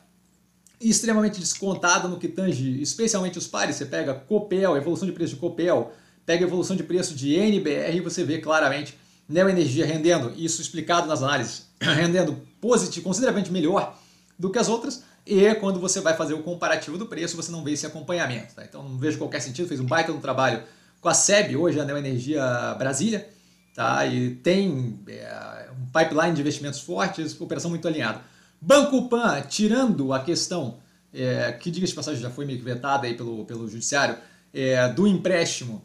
extremamente 0.80 1.40
descontada 1.40 2.06
no 2.08 2.18
que 2.18 2.28
tange 2.28 2.80
especialmente 2.80 3.38
os 3.38 3.46
pares. 3.46 3.76
Você 3.76 3.86
pega 3.86 4.14
Copel, 4.14 4.76
evolução 4.76 5.06
de 5.06 5.12
preço 5.12 5.34
de 5.34 5.40
Copel, 5.40 5.92
pega 6.24 6.44
evolução 6.44 6.76
de 6.76 6.82
preço 6.82 7.14
de 7.14 7.34
NBR 7.34 7.96
e 7.96 8.00
você 8.00 8.22
vê 8.22 8.38
claramente 8.38 8.96
Neoenergia 9.28 9.84
rendendo, 9.84 10.32
isso 10.36 10.62
explicado 10.62 11.06
nas 11.06 11.22
análises, 11.22 11.66
rendendo 11.80 12.40
positivo, 12.60 13.04
consideravelmente 13.04 13.52
melhor 13.52 13.98
do 14.38 14.50
que 14.50 14.58
as 14.58 14.68
outras. 14.68 15.02
E 15.26 15.54
quando 15.56 15.78
você 15.78 16.00
vai 16.00 16.16
fazer 16.16 16.32
o 16.32 16.42
comparativo 16.42 16.96
do 16.96 17.04
preço, 17.04 17.36
você 17.36 17.52
não 17.52 17.62
vê 17.62 17.72
esse 17.72 17.84
acompanhamento. 17.84 18.54
Tá? 18.54 18.64
Então 18.64 18.82
não 18.82 18.96
vejo 18.96 19.18
qualquer 19.18 19.40
sentido. 19.40 19.68
Fez 19.68 19.80
um 19.80 19.84
baita 19.84 20.10
no 20.10 20.20
trabalho 20.20 20.62
com 21.00 21.08
a 21.08 21.14
SEB, 21.14 21.56
hoje 21.56 21.80
a 21.80 21.84
Neoenergia 21.84 22.74
Brasília, 22.78 23.28
tá? 23.74 24.04
e 24.06 24.34
tem 24.36 24.98
é, 25.08 25.68
pipeline 25.92 26.34
de 26.34 26.40
investimentos 26.40 26.80
fortes, 26.80 27.40
operação 27.40 27.70
muito 27.70 27.86
alinhada. 27.86 28.20
Banco 28.60 29.08
Pan, 29.08 29.40
tirando 29.42 30.12
a 30.12 30.20
questão 30.20 30.78
é, 31.12 31.52
que 31.52 31.70
diga 31.70 31.86
de 31.86 31.94
passagem 31.94 32.20
já 32.20 32.30
foi 32.30 32.44
meio 32.44 32.58
que 32.58 32.64
vetada 32.64 33.06
aí 33.06 33.14
pelo, 33.14 33.44
pelo 33.44 33.68
judiciário, 33.68 34.16
é, 34.52 34.88
do 34.88 35.06
empréstimo 35.06 35.84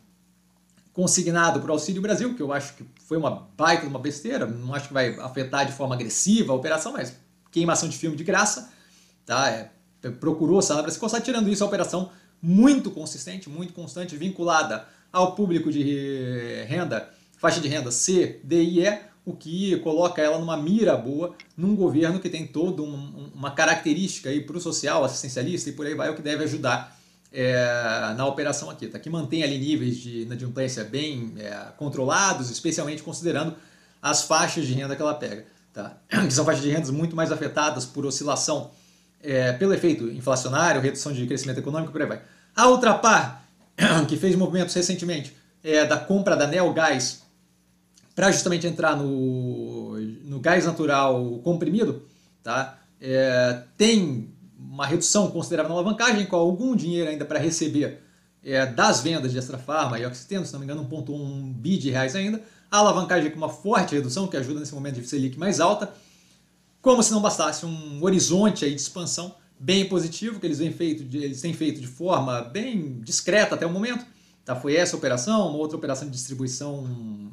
consignado 0.92 1.60
para 1.60 1.70
o 1.70 1.74
Auxílio 1.74 2.02
Brasil, 2.02 2.36
que 2.36 2.42
eu 2.42 2.54
acho 2.54 2.76
que 2.76 2.86
foi 3.06 3.18
uma 3.18 3.48
baita, 3.58 3.86
uma 3.88 4.00
besteira, 4.00 4.46
não 4.46 4.74
acho 4.74 4.88
que 4.88 4.94
vai 4.94 5.16
afetar 5.20 5.66
de 5.66 5.72
forma 5.72 5.96
agressiva 5.96 6.54
a 6.54 6.56
operação, 6.56 6.94
mas 6.94 7.16
queimação 7.52 7.90
de 7.90 7.98
filme 7.98 8.16
de 8.16 8.24
graça, 8.24 8.72
tá? 9.26 9.50
É, 9.50 9.72
procurou 10.20 10.62
salário 10.62 10.92
para 10.92 11.10
se 11.10 11.22
tirando 11.22 11.50
isso 11.50 11.64
a 11.64 11.68
operação 11.68 12.12
muito 12.42 12.92
consistente, 12.92 13.50
muito 13.50 13.74
constante, 13.74 14.18
vinculada 14.18 14.86
ao 15.14 15.36
público 15.36 15.72
de 15.72 16.66
renda, 16.68 17.08
faixa 17.38 17.62
de 17.62 17.68
renda 17.68 17.92
C, 17.92 18.42
D 18.44 18.64
e 18.64 18.86
E, 18.86 19.00
o 19.24 19.34
que 19.34 19.78
coloca 19.78 20.22
ela 20.22 20.40
numa 20.40 20.58
mira 20.58 20.98
boa 20.98 21.34
num 21.56 21.76
governo 21.76 22.20
que 22.20 22.30
tem 22.30 22.46
toda 22.46 22.82
um, 22.82 23.32
uma 23.34 23.52
característica 23.52 24.30
para 24.46 24.58
o 24.58 24.60
social, 24.60 25.06
assistencialista 25.06 25.70
e 25.70 25.74
por 25.74 25.86
aí 25.86 25.94
vai, 25.94 26.10
o 26.10 26.16
que 26.16 26.22
deve 26.22 26.44
ajudar 26.44 26.98
é, 27.32 28.14
na 28.18 28.26
operação 28.26 28.70
aqui, 28.70 28.88
tá? 28.88 29.00
que 29.00 29.10
mantém 29.10 29.44
ali 29.44 29.58
níveis 29.58 29.98
de 29.98 30.24
inadimplência 30.24 30.84
bem 30.84 31.34
é, 31.38 31.52
controlados, 31.78 32.50
especialmente 32.50 33.02
considerando 33.02 33.56
as 34.02 34.24
faixas 34.24 34.68
de 34.68 34.74
renda 34.74 34.96
que 34.96 35.02
ela 35.02 35.14
pega, 35.14 35.46
tá? 35.74 35.96
que 36.10 36.32
são 36.32 36.44
faixas 36.44 36.64
de 36.64 36.70
rendas 36.70 36.90
muito 36.90 37.16
mais 37.16 37.32
afetadas 37.32 37.86
por 37.86 38.06
oscilação 38.06 38.72
é, 39.22 39.54
pelo 39.54 39.74
efeito 39.74 40.10
inflacionário, 40.10 40.82
redução 40.82 41.14
de 41.14 41.26
crescimento 41.26 41.60
econômico, 41.60 41.92
por 41.92 42.02
aí 42.02 42.08
vai. 42.08 42.22
A 42.56 42.68
Ultrapar, 42.68 43.43
que 44.08 44.18
fez 44.18 44.36
movimentos 44.36 44.74
recentemente 44.74 45.36
é, 45.64 45.86
da 45.86 45.98
compra 45.98 46.36
da 46.36 46.48
Neogás 46.48 47.24
para 48.16 48.32
justamente 48.32 48.68
entrar 48.68 48.96
no, 48.96 49.98
no 50.26 50.40
gás 50.40 50.66
natural 50.66 51.40
comprimido, 51.44 52.04
tá? 52.44 52.80
É, 53.02 53.64
tem 53.78 54.30
uma 54.58 54.86
redução 54.86 55.30
considerável 55.32 55.70
na 55.70 55.76
alavancagem, 55.76 56.26
com 56.26 56.36
algum 56.36 56.76
dinheiro 56.76 57.10
ainda 57.10 57.26
para 57.26 57.40
receber 57.40 58.02
é, 58.44 58.66
das 58.66 59.02
vendas 59.02 59.32
de 59.32 59.38
Extra 59.38 59.58
Farma 59.58 60.00
e 60.00 60.06
Oxiteno, 60.06 60.46
se 60.46 60.54
não 60.54 60.60
me 60.60 60.66
engano, 60.66 60.88
1,1 60.88 61.54
bi 61.54 61.78
de 61.78 61.90
reais 61.90 62.16
ainda. 62.16 62.42
A 62.70 62.78
alavancagem 62.78 63.32
com 63.32 63.38
uma 63.38 63.50
forte 63.50 63.96
redução, 63.96 64.28
que 64.28 64.38
ajuda 64.38 64.60
nesse 64.60 64.74
momento 64.74 65.00
de 65.00 65.08
Selic 65.08 65.38
mais 65.38 65.60
alta. 65.60 65.94
Como 66.82 67.02
se 67.02 67.12
não 67.12 67.22
bastasse 67.22 67.66
um 67.66 68.04
horizonte 68.04 68.66
aí 68.66 68.76
de 68.76 68.82
expansão 68.82 69.36
bem 69.64 69.88
positivo, 69.88 70.42
que 70.42 70.46
eles, 70.46 70.60
vêm 70.60 70.74
feito 70.74 71.06
de, 71.06 71.20
eles 71.20 71.40
têm 71.40 71.54
feito 71.54 71.80
de 71.80 71.88
forma 71.88 72.42
bem 72.42 73.00
discreta 73.00 73.56
até 73.56 73.66
o 73.66 73.72
momento. 73.72 74.06
Tá? 74.44 74.58
Foi 74.58 74.76
essa 74.76 74.98
operação, 74.98 75.48
uma 75.48 75.58
outra 75.58 75.78
operação 75.78 76.06
de 76.06 76.14
distribuição 76.14 77.32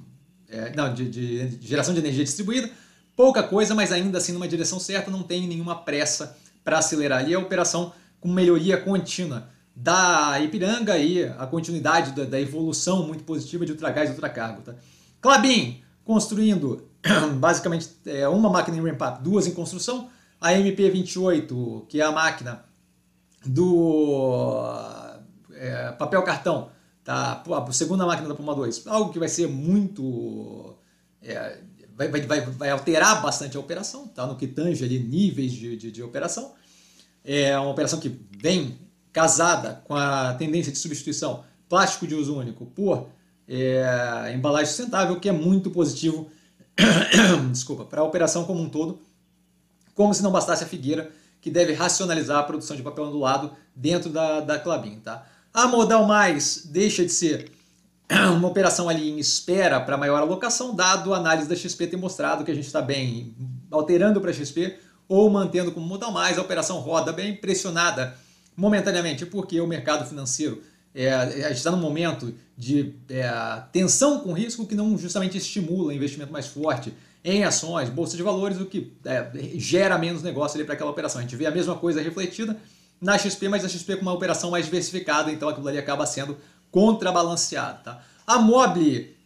é, 0.49 0.73
não, 0.77 0.95
de, 0.95 1.09
de, 1.09 1.49
de, 1.57 1.67
geração 1.67 1.93
de 1.93 1.99
energia 1.99 2.23
distribuída, 2.23 2.71
pouca 3.17 3.43
coisa, 3.43 3.75
mas 3.75 3.91
ainda 3.91 4.19
assim 4.19 4.33
numa 4.33 4.47
direção 4.47 4.79
certa, 4.79 5.11
não 5.11 5.25
tem 5.25 5.47
nenhuma 5.49 5.75
pressa 5.75 6.37
para 6.63 6.79
acelerar 6.79 7.19
ali 7.19 7.35
a 7.35 7.39
operação 7.39 7.93
com 8.21 8.29
melhoria 8.29 8.77
contínua 8.77 9.49
da 9.75 10.39
Ipiranga 10.41 10.99
e 10.99 11.25
a 11.25 11.47
continuidade 11.47 12.13
da, 12.13 12.25
da 12.25 12.41
evolução 12.41 13.07
muito 13.09 13.25
positiva 13.25 13.67
de 13.67 13.73
ultragás 13.73 14.09
e 14.09 14.13
ultracargo. 14.13 14.63
Tá? 14.63 14.75
Clabin 15.21 15.83
construindo 16.05 16.89
basicamente 17.41 17.89
é, 18.07 18.29
uma 18.29 18.51
máquina 18.51 18.77
em 18.77 18.81
ramp-up, 18.81 19.21
duas 19.21 19.49
em 19.49 19.53
construção, 19.53 20.09
a 20.41 20.53
MP28, 20.53 21.87
que 21.87 22.01
é 22.01 22.05
a 22.05 22.13
máquina 22.13 22.65
do 23.45 24.63
é, 25.53 25.93
papel 25.93 26.23
cartão, 26.23 26.71
tá? 27.05 27.43
a 27.47 27.73
segunda 27.73 28.07
máquina 28.07 28.29
da 28.29 28.35
Puma 28.35 28.55
2, 28.55 28.87
algo 28.87 29.13
que 29.13 29.19
vai 29.19 29.29
ser 29.29 29.49
muito. 29.49 30.77
É, 31.23 31.59
vai, 31.95 32.09
vai, 32.09 32.41
vai, 32.41 32.71
alterar 32.71 33.21
bastante 33.21 33.57
a 33.57 33.61
operação, 33.61 34.09
tá? 34.09 34.27
no 34.27 34.37
que 34.37 34.47
tange 34.47 34.85
ali 34.85 34.99
níveis 34.99 35.53
de, 35.53 35.77
de, 35.77 35.93
de 35.93 36.03
operação. 36.03 36.55
É 37.23 37.59
uma 37.59 37.71
operação 37.71 38.01
que 38.01 38.09
vem 38.41 38.79
casada 39.13 39.83
com 39.85 39.95
a 39.95 40.33
tendência 40.35 40.73
de 40.73 40.79
substituição 40.79 41.45
plástico 41.69 42.07
de 42.07 42.15
uso 42.15 42.37
único 42.37 42.65
por 42.67 43.09
é, 43.47 44.33
embalagem 44.35 44.67
sustentável, 44.67 45.21
que 45.21 45.29
é 45.29 45.33
muito 45.33 45.71
positivo 45.71 46.31
desculpa, 47.51 47.85
para 47.85 48.01
a 48.01 48.05
operação 48.05 48.45
como 48.45 48.61
um 48.61 48.69
todo, 48.69 49.01
como 49.95 50.15
se 50.15 50.23
não 50.23 50.31
bastasse 50.31 50.65
a 50.65 50.67
Figueira, 50.67 51.11
que 51.41 51.51
deve 51.51 51.73
racionalizar 51.73 52.39
a 52.39 52.43
produção 52.43 52.77
de 52.77 52.83
papel 52.83 53.05
ondulado 53.05 53.53
dentro 53.75 54.11
da, 54.11 54.41
da 54.41 54.59
Clabin. 54.59 55.01
Tá? 55.01 55.27
A 55.53 55.67
Modal 55.67 56.07
Mais 56.07 56.67
deixa 56.67 57.05
de 57.05 57.11
ser 57.11 57.51
uma 58.37 58.49
operação 58.49 58.89
ali 58.89 59.11
em 59.11 59.19
espera 59.19 59.81
para 59.81 59.97
maior 59.97 60.21
alocação, 60.21 60.75
dado 60.75 61.15
a 61.15 61.17
análise 61.17 61.49
da 61.49 61.57
XP 61.57 61.87
ter 61.87 61.97
mostrado 61.97 62.45
que 62.45 62.51
a 62.51 62.55
gente 62.55 62.67
está 62.67 62.83
bem 62.83 63.35
alterando 63.71 64.21
para 64.21 64.33
XP 64.33 64.77
ou 65.09 65.29
mantendo 65.31 65.73
como 65.73 65.87
Modal 65.87 66.13
Mais, 66.13 66.39
a 66.39 66.43
operação 66.43 66.79
roda 66.79 67.13
bem 67.13 67.35
pressionada 67.35 68.17
momentaneamente, 68.57 69.25
porque 69.27 69.61
o 69.61 69.67
mercado 69.67 70.07
financeiro 70.07 70.63
é, 70.95 71.51
está 71.51 71.71
num 71.71 71.79
momento 71.79 72.35
de 72.57 72.95
é, 73.09 73.29
tensão 73.73 74.21
com 74.21 74.33
risco 74.33 74.67
que 74.67 74.75
não 74.75 74.99
justamente 74.99 75.39
estimula 75.39 75.95
investimento 75.95 76.33
mais 76.33 76.47
forte 76.47 76.93
em 77.25 77.45
ações, 77.45 77.89
bolsa 77.89 78.17
de 78.17 78.23
valores, 78.23 78.59
o 78.59 78.67
que 78.67 78.93
é, 79.05 79.31
gera 79.57 79.99
menos 79.99 80.23
negócio 80.23 80.63
para 80.65 80.75
aquela 80.75 80.91
operação. 80.91 81.19
A 81.19 81.23
gente 81.23 81.37
vê 81.37 81.47
a 81.47 81.51
mesma 81.51 81.75
coisa 81.75 82.01
refletida 82.01 82.57
na 83.01 83.17
XP, 83.17 83.49
mas 83.49 83.65
a 83.65 83.69
XP 83.69 83.97
com 83.97 84.03
uma 84.03 84.13
operação 84.13 84.51
mais 84.51 84.65
diversificada, 84.65 85.31
então 85.31 85.49
aquilo 85.49 85.69
ali 85.69 85.79
acaba 85.79 86.07
sendo 86.07 86.37
contrabalanceado. 86.71 87.83
Tá? 87.85 88.03
A 88.27 88.39
Mobile, 88.39 89.17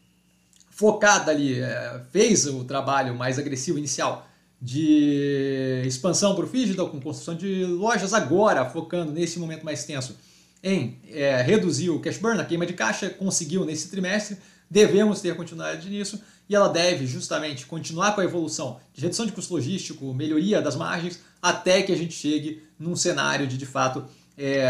focada 0.70 1.30
ali, 1.30 1.60
é, 1.60 2.00
fez 2.10 2.46
o 2.46 2.64
trabalho 2.64 3.14
mais 3.14 3.38
agressivo 3.38 3.78
inicial 3.78 4.26
de 4.60 5.82
expansão 5.84 6.34
para 6.34 6.44
o 6.44 6.48
Digital, 6.48 6.88
com 6.88 7.00
construção 7.00 7.34
de 7.34 7.64
lojas, 7.64 8.14
agora 8.14 8.64
focando 8.64 9.12
nesse 9.12 9.38
momento 9.38 9.64
mais 9.64 9.84
tenso 9.84 10.16
em 10.62 10.98
é, 11.10 11.42
reduzir 11.42 11.90
o 11.90 12.00
cash 12.00 12.16
burn, 12.16 12.40
a 12.40 12.44
queima 12.44 12.64
de 12.64 12.72
caixa, 12.72 13.10
conseguiu 13.10 13.66
nesse 13.66 13.90
trimestre, 13.90 14.38
devemos 14.70 15.20
ter 15.20 15.36
continuidade 15.36 15.90
nisso 15.90 16.18
e 16.48 16.54
ela 16.54 16.68
deve 16.68 17.06
justamente 17.06 17.66
continuar 17.66 18.14
com 18.14 18.20
a 18.20 18.24
evolução 18.24 18.78
de 18.92 19.00
redução 19.00 19.24
de 19.24 19.32
custo 19.32 19.54
logístico, 19.54 20.12
melhoria 20.12 20.60
das 20.60 20.76
margens, 20.76 21.20
até 21.40 21.82
que 21.82 21.92
a 21.92 21.96
gente 21.96 22.14
chegue 22.14 22.62
num 22.78 22.94
cenário 22.94 23.46
de, 23.46 23.56
de 23.56 23.66
fato, 23.66 24.04
é, 24.36 24.64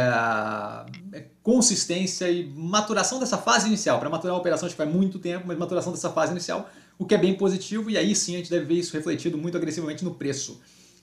é 1.13 1.25
consistência 1.43 2.31
e 2.31 2.47
maturação 2.47 3.19
dessa 3.19 3.39
fase 3.39 3.67
inicial. 3.67 3.99
Para 3.99 4.11
maturar 4.11 4.37
a 4.37 4.39
operação, 4.39 4.67
acho 4.67 4.77
que 4.77 4.83
vai 4.83 4.93
muito 4.93 5.19
tempo, 5.19 5.47
mas 5.47 5.59
maturação 5.59 5.93
dessa 5.93 6.11
fase 6.11 6.33
inicial, 6.33 6.71
o 6.99 7.05
que 7.05 7.15
é 7.15 7.19
bem 7.19 7.35
positivo, 7.35 7.91
e 7.91 7.99
aí 7.99 8.15
sim 8.15 8.35
a 8.35 8.39
gente 8.39 8.51
deve 8.51 8.67
ver 8.67 8.75
isso 8.75 8.93
refletido 8.93 9.37
muito 9.37 9.57
agressivamente 9.57 10.05
no 10.05 10.15
preço. 10.15 10.61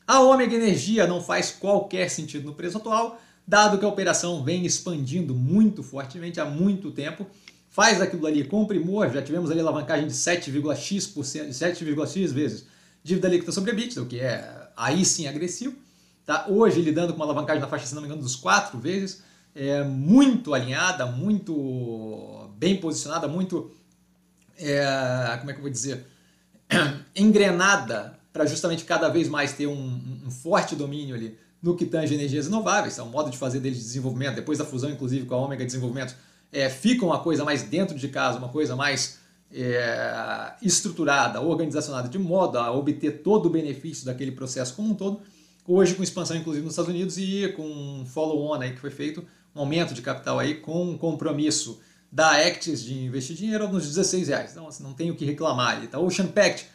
A 0.08 0.22
Ômega 0.22 0.56
Energia 0.56 1.06
não 1.06 1.22
faz 1.22 1.52
qualquer 1.52 2.10
sentido 2.10 2.46
no 2.46 2.54
preço 2.54 2.78
atual, 2.78 3.20
dado 3.48 3.78
que 3.78 3.86
a 3.86 3.88
operação 3.88 4.44
vem 4.44 4.66
expandindo 4.66 5.34
muito 5.36 5.84
fortemente 5.84 6.40
há 6.40 6.46
muito 6.46 6.92
tempo, 6.92 7.28
faz 7.72 8.02
aquilo 8.02 8.28
ali 8.28 8.44
com 8.44 8.66
primor, 8.66 9.10
já 9.12 9.22
tivemos 9.22 9.50
ali 9.50 9.62
alavancagem 9.62 10.06
de 10.06 10.14
7,x%, 10.14 11.50
7,x 11.50 12.32
vezes 12.32 12.66
dívida 13.04 13.28
líquida 13.28 13.52
sobre 13.52 13.72
EBITDA, 13.72 14.02
o 14.02 14.06
que 14.06 14.20
é 14.20 14.70
aí 14.78 15.04
sim 15.04 15.28
agressivo. 15.28 15.76
Tá? 16.26 16.46
Hoje 16.48 16.82
lidando 16.82 17.14
com 17.14 17.20
uma 17.20 17.26
alavancagem 17.26 17.62
na 17.62 17.68
faixa, 17.68 17.86
se 17.86 17.96
não 17.96 18.02
me 18.02 18.08
engano, 18.08 18.22
dos 18.22 18.36
4 18.36 18.78
vezes, 18.78 19.24
é 19.56 19.84
muito 19.84 20.54
alinhada, 20.54 21.06
muito 21.06 22.50
bem 22.58 22.78
posicionada, 22.78 23.28
muito, 23.28 23.72
é, 24.58 25.38
como 25.40 25.50
é 25.50 25.54
que 25.54 25.60
eu 25.60 25.64
vou 25.64 25.72
dizer, 25.72 26.06
engrenada 27.16 28.20
para 28.32 28.46
justamente 28.46 28.86
cada 28.86 29.10
vez 29.10 29.28
mais 29.28 29.54
ter 29.54 29.68
um, 29.68 30.22
um 30.26 30.30
forte 30.30 30.76
domínio 30.76 31.16
ali 31.16 31.38
no 31.62 31.76
que 31.76 31.86
tange 31.86 32.14
energias 32.14 32.46
renováveis, 32.46 32.98
é 32.98 33.04
um 33.04 33.10
modo 33.10 33.30
de 33.30 33.38
fazer 33.38 33.60
deles 33.60 33.80
de 33.80 33.84
desenvolvimento, 33.84 34.36
depois 34.36 34.58
da 34.58 34.66
fusão, 34.66 34.90
inclusive, 34.90 35.26
com 35.26 35.36
a 35.36 35.38
Ômega 35.38 35.66
Desenvolvimento, 35.66 36.16
é, 36.52 36.70
fica 36.70 37.06
uma 37.06 37.20
coisa 37.20 37.44
mais 37.44 37.64
dentro 37.64 37.98
de 37.98 38.08
casa, 38.08 38.38
uma 38.38 38.50
coisa 38.50 38.76
mais 38.76 39.20
é, 39.54 40.54
estruturada, 40.62 41.42
organizacionada, 41.42 42.10
de 42.10 42.20
modo 42.20 42.58
a 42.58 42.72
obter 42.72 43.22
todo 43.22 43.48
o 43.48 43.50
benefício 43.50 44.06
daquele 44.06 44.32
processo 44.32 44.76
como 44.76 44.92
um 44.92 44.96
todo. 44.96 45.22
Hoje, 45.68 45.94
com 45.96 46.04
expansão, 46.04 46.36
inclusive, 46.36 46.64
nos 46.64 46.74
Estados 46.74 46.90
Unidos 46.90 47.18
e 47.18 47.54
com 47.56 47.64
um 47.64 48.06
follow-on 48.06 48.56
aí 48.62 48.74
que 48.74 48.80
foi 48.80 48.90
feito, 48.90 49.26
um 49.56 49.60
aumento 49.60 49.94
de 49.94 50.02
capital 50.02 50.40
aí 50.40 50.56
com 50.56 50.92
um 50.92 50.98
compromisso 50.98 51.80
da 52.12 52.32
Actis 52.46 52.84
de 52.84 53.06
investir 53.06 53.36
dinheiro 53.36 53.68
nos 53.70 53.88
16 53.88 54.28
reais. 54.28 54.52
Então, 54.52 54.68
assim, 54.68 54.84
não 54.84 54.94
tem 54.94 55.12
o 55.12 55.16
que 55.16 55.24
reclamar 55.24 55.78
ali. 55.78 55.88
Tá? 55.88 56.00
Ocean 56.00 56.28
Pact 56.28 56.68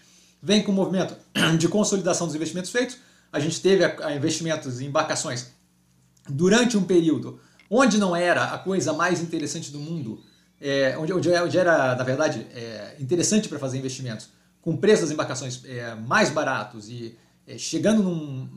vem 0.42 0.62
com 0.62 0.72
um 0.72 0.74
movimento 0.74 1.16
de 1.58 1.68
consolidação 1.68 2.26
dos 2.26 2.36
investimentos 2.36 2.70
feitos, 2.70 2.98
a 3.32 3.40
gente 3.40 3.60
teve 3.60 3.84
a, 3.84 4.06
a 4.06 4.14
investimentos 4.14 4.80
em 4.80 4.86
embarcações 4.86 5.50
durante 6.28 6.76
um 6.76 6.84
período 6.84 7.40
onde 7.70 7.98
não 7.98 8.14
era 8.14 8.44
a 8.44 8.58
coisa 8.58 8.92
mais 8.92 9.20
interessante 9.20 9.70
do 9.70 9.78
mundo, 9.78 10.22
é, 10.60 10.96
onde, 10.98 11.12
onde, 11.12 11.30
onde, 11.30 11.58
era, 11.58 11.94
na 11.94 12.04
verdade, 12.04 12.46
é, 12.54 12.96
interessante 12.98 13.48
para 13.48 13.58
fazer 13.58 13.78
investimentos, 13.78 14.28
com 14.60 14.76
preços 14.76 15.02
das 15.02 15.10
embarcações 15.10 15.62
é, 15.64 15.94
mais 15.94 16.30
baratos 16.30 16.88
e 16.88 17.16
é, 17.46 17.56
chegando 17.58 18.02
num 18.02 18.48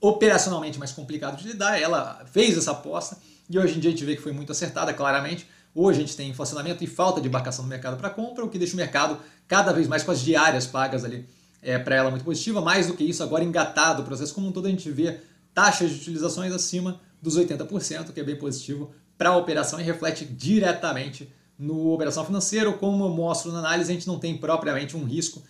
operacionalmente 0.00 0.78
mais 0.78 0.92
complicado 0.92 1.36
de 1.36 1.48
lidar, 1.48 1.80
ela 1.80 2.24
fez 2.32 2.56
essa 2.56 2.70
aposta 2.70 3.18
e 3.48 3.58
hoje 3.58 3.76
em 3.76 3.80
dia 3.80 3.90
a 3.90 3.92
gente 3.92 4.04
vê 4.04 4.16
que 4.16 4.22
foi 4.22 4.32
muito 4.32 4.52
acertada, 4.52 4.92
claramente. 4.92 5.46
Hoje 5.74 5.98
a 5.98 6.00
gente 6.02 6.16
tem 6.16 6.30
inflacionamento 6.30 6.82
e 6.82 6.86
falta 6.86 7.20
de 7.20 7.28
embarcação 7.28 7.64
no 7.64 7.68
mercado 7.68 7.96
para 7.96 8.10
compra, 8.10 8.44
o 8.44 8.48
que 8.48 8.58
deixa 8.58 8.74
o 8.74 8.76
mercado 8.76 9.18
cada 9.46 9.72
vez 9.72 9.86
mais 9.86 10.02
com 10.02 10.10
as 10.10 10.20
diárias 10.20 10.66
pagas 10.66 11.04
ali 11.04 11.28
é, 11.62 11.78
para 11.78 11.94
ela 11.96 12.10
muito 12.10 12.24
positiva. 12.24 12.60
Mais 12.60 12.86
do 12.86 12.94
que 12.94 13.04
isso, 13.04 13.22
agora 13.22 13.44
engatado 13.44 14.02
o 14.02 14.04
processo 14.04 14.34
como 14.34 14.48
um 14.48 14.52
todo, 14.52 14.66
a 14.66 14.70
gente 14.70 14.90
vê 14.90 15.20
taxas 15.54 15.90
de 15.90 15.96
utilizações 15.96 16.52
acima 16.52 17.00
dos 17.20 17.36
80%, 17.36 18.12
que 18.12 18.20
é 18.20 18.24
bem 18.24 18.36
positivo 18.36 18.92
para 19.16 19.30
a 19.30 19.36
operação 19.36 19.80
e 19.80 19.82
reflete 19.82 20.24
diretamente 20.24 21.32
no 21.58 21.92
operação 21.92 22.24
financeira. 22.24 22.72
Como 22.72 23.04
eu 23.04 23.08
mostro 23.08 23.52
na 23.52 23.60
análise, 23.60 23.90
a 23.90 23.94
gente 23.94 24.06
não 24.06 24.18
tem 24.18 24.36
propriamente 24.36 24.96
um 24.96 25.04
risco 25.04 25.42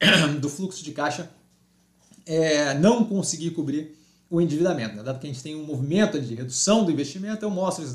do 0.40 0.48
fluxo 0.48 0.84
de 0.84 0.92
caixa 0.92 1.30
é, 2.26 2.74
não 2.74 3.04
conseguir 3.04 3.52
cobrir 3.52 3.96
o 4.28 4.40
endividamento. 4.40 4.96
Né? 4.96 5.02
Dado 5.02 5.20
que 5.20 5.26
a 5.26 5.32
gente 5.32 5.42
tem 5.42 5.54
um 5.54 5.64
movimento 5.64 6.20
de 6.20 6.34
redução 6.34 6.84
do 6.84 6.90
investimento, 6.90 7.44
eu 7.44 7.50
mostro 7.50 7.84
isso 7.84 7.94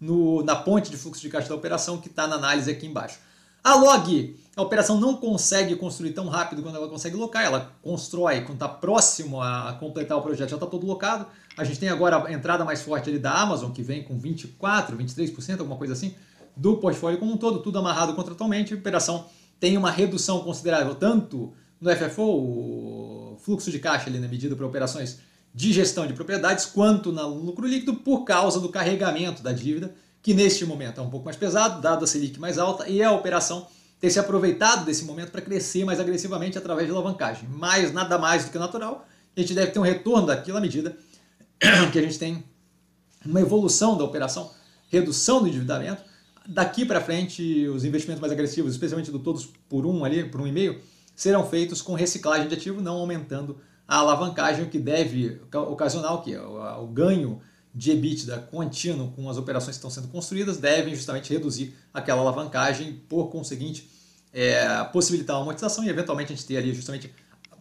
no, 0.00 0.42
na 0.42 0.54
ponte 0.54 0.90
de 0.90 0.96
fluxo 0.96 1.20
de 1.20 1.28
caixa 1.28 1.48
da 1.48 1.54
operação 1.54 2.00
que 2.00 2.08
está 2.08 2.26
na 2.26 2.36
análise 2.36 2.70
aqui 2.70 2.86
embaixo. 2.86 3.18
A 3.64 3.76
log, 3.76 4.36
a 4.54 4.60
operação 4.60 5.00
não 5.00 5.16
consegue 5.16 5.74
construir 5.74 6.12
tão 6.12 6.28
rápido 6.28 6.62
quando 6.62 6.76
ela 6.76 6.86
consegue 6.86 7.16
locar, 7.16 7.42
ela 7.42 7.72
constrói 7.80 8.42
quando 8.42 8.56
está 8.56 8.68
próximo 8.68 9.40
a 9.40 9.72
completar 9.80 10.18
o 10.18 10.20
projeto, 10.20 10.50
já 10.50 10.56
está 10.56 10.66
todo 10.66 10.86
locado. 10.86 11.26
A 11.56 11.64
gente 11.64 11.80
tem 11.80 11.88
agora 11.88 12.22
a 12.26 12.30
entrada 12.30 12.62
mais 12.62 12.82
forte 12.82 13.08
ali 13.08 13.18
da 13.18 13.32
Amazon, 13.32 13.72
que 13.72 13.82
vem 13.82 14.02
com 14.02 14.20
24%, 14.20 14.94
23%, 14.94 15.60
alguma 15.60 15.78
coisa 15.78 15.94
assim, 15.94 16.14
do 16.54 16.76
portfólio 16.76 17.18
como 17.18 17.32
um 17.32 17.38
todo, 17.38 17.60
tudo 17.60 17.78
amarrado 17.78 18.12
contratualmente. 18.12 18.74
A 18.74 18.76
operação 18.76 19.24
tem 19.58 19.78
uma 19.78 19.90
redução 19.90 20.40
considerável, 20.40 20.94
tanto 20.94 21.54
no 21.80 21.90
FFO, 21.90 22.22
o 22.22 23.38
fluxo 23.40 23.70
de 23.70 23.78
caixa 23.78 24.10
ali 24.10 24.18
na 24.18 24.28
medida 24.28 24.54
para 24.54 24.66
operações 24.66 25.20
de 25.54 25.72
gestão 25.72 26.06
de 26.06 26.12
propriedades, 26.12 26.66
quanto 26.66 27.10
no 27.10 27.28
lucro 27.28 27.66
líquido, 27.66 27.94
por 27.94 28.24
causa 28.24 28.60
do 28.60 28.68
carregamento 28.68 29.42
da 29.42 29.52
dívida 29.52 29.94
que 30.24 30.32
neste 30.32 30.64
momento 30.64 30.98
é 30.98 31.04
um 31.04 31.10
pouco 31.10 31.26
mais 31.26 31.36
pesado, 31.36 31.82
dado 31.82 32.02
a 32.02 32.06
Selic 32.06 32.40
mais 32.40 32.56
alta, 32.56 32.88
e 32.88 33.02
a 33.02 33.12
operação 33.12 33.66
ter 34.00 34.08
se 34.08 34.18
aproveitado 34.18 34.86
desse 34.86 35.04
momento 35.04 35.30
para 35.30 35.42
crescer 35.42 35.84
mais 35.84 36.00
agressivamente 36.00 36.56
através 36.56 36.86
de 36.86 36.94
alavancagem. 36.94 37.46
Mas 37.46 37.92
nada 37.92 38.18
mais 38.18 38.46
do 38.46 38.50
que 38.50 38.58
natural, 38.58 39.06
a 39.36 39.40
gente 39.40 39.52
deve 39.52 39.70
ter 39.70 39.78
um 39.78 39.82
retorno 39.82 40.26
daquilo 40.26 40.56
à 40.56 40.62
medida 40.62 40.96
que 41.92 41.98
a 41.98 42.02
gente 42.02 42.18
tem 42.18 42.42
uma 43.22 43.38
evolução 43.38 43.98
da 43.98 44.04
operação, 44.04 44.50
redução 44.88 45.42
do 45.42 45.48
endividamento. 45.48 46.02
Daqui 46.48 46.86
para 46.86 47.02
frente, 47.02 47.68
os 47.68 47.84
investimentos 47.84 48.22
mais 48.22 48.32
agressivos, 48.32 48.72
especialmente 48.72 49.10
do 49.10 49.18
todos 49.18 49.52
por 49.68 49.84
um 49.84 50.06
ali, 50.06 50.24
por 50.24 50.40
um 50.40 50.46
e 50.46 50.52
meio, 50.52 50.80
serão 51.14 51.46
feitos 51.46 51.82
com 51.82 51.92
reciclagem 51.92 52.48
de 52.48 52.54
ativo, 52.54 52.80
não 52.80 52.94
aumentando 52.94 53.58
a 53.86 53.98
alavancagem, 53.98 54.64
o 54.64 54.70
que 54.70 54.78
deve 54.78 55.38
ocasionar 55.52 56.14
o 56.14 56.22
que? 56.22 56.34
O, 56.34 56.84
o 56.84 56.86
ganho 56.86 57.42
de 57.74 57.90
EBITDA 57.90 58.38
contínuo 58.50 59.10
com 59.12 59.28
as 59.28 59.36
operações 59.36 59.76
que 59.76 59.78
estão 59.78 59.90
sendo 59.90 60.08
construídas 60.08 60.58
devem 60.58 60.94
justamente 60.94 61.32
reduzir 61.32 61.74
aquela 61.92 62.20
alavancagem, 62.20 63.02
por 63.08 63.30
conseguinte, 63.30 63.90
é, 64.32 64.84
possibilitar 64.92 65.36
uma 65.36 65.42
amortização 65.42 65.84
e 65.84 65.88
eventualmente 65.88 66.32
a 66.32 66.36
gente 66.36 66.46
ter 66.46 66.56
ali 66.56 66.72
justamente 66.72 67.12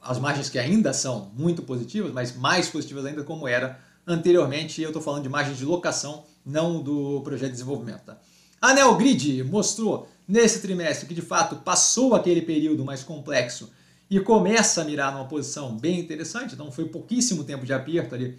as 0.01 0.20
margens 0.20 0.50
que 0.50 0.60
ainda 0.60 0.93
são 0.93 1.32
muito 1.36 1.63
positivas, 1.63 2.12
mas 2.12 2.36
mais 2.36 2.70
positivas 2.70 3.05
ainda 3.05 3.24
como 3.24 3.48
era 3.48 3.79
anteriormente. 4.05 4.82
Eu 4.82 4.89
estou 4.89 5.01
falando 5.01 5.24
de 5.24 5.29
margens 5.29 5.58
de 5.58 5.65
locação, 5.65 6.25
não 6.46 6.82
do 6.82 7.22
projeto 7.22 7.50
de 7.50 7.53
desenvolvimento. 7.53 8.01
Tá? 8.01 8.17
A 8.62 8.74
Neogrid 8.74 9.43
mostrou 9.43 10.08
nesse 10.27 10.62
trimestre 10.62 11.08
que 11.08 11.13
de 11.13 11.22
fato 11.22 11.55
passou 11.58 12.13
aquele 12.13 12.41
período 12.41 12.84
mais 12.86 13.01
complexo 13.01 13.72
e 14.10 14.20
começa 14.20 14.82
a 14.82 14.86
mirar 14.86 15.12
numa 15.12 15.25
posição 15.25 15.75
bem 15.75 16.00
interessante, 16.00 16.53
então 16.53 16.72
foi 16.72 16.86
pouquíssimo 16.86 17.43
tempo 17.43 17.65
de 17.65 17.74
aperto 17.74 18.13
ali 18.13 18.38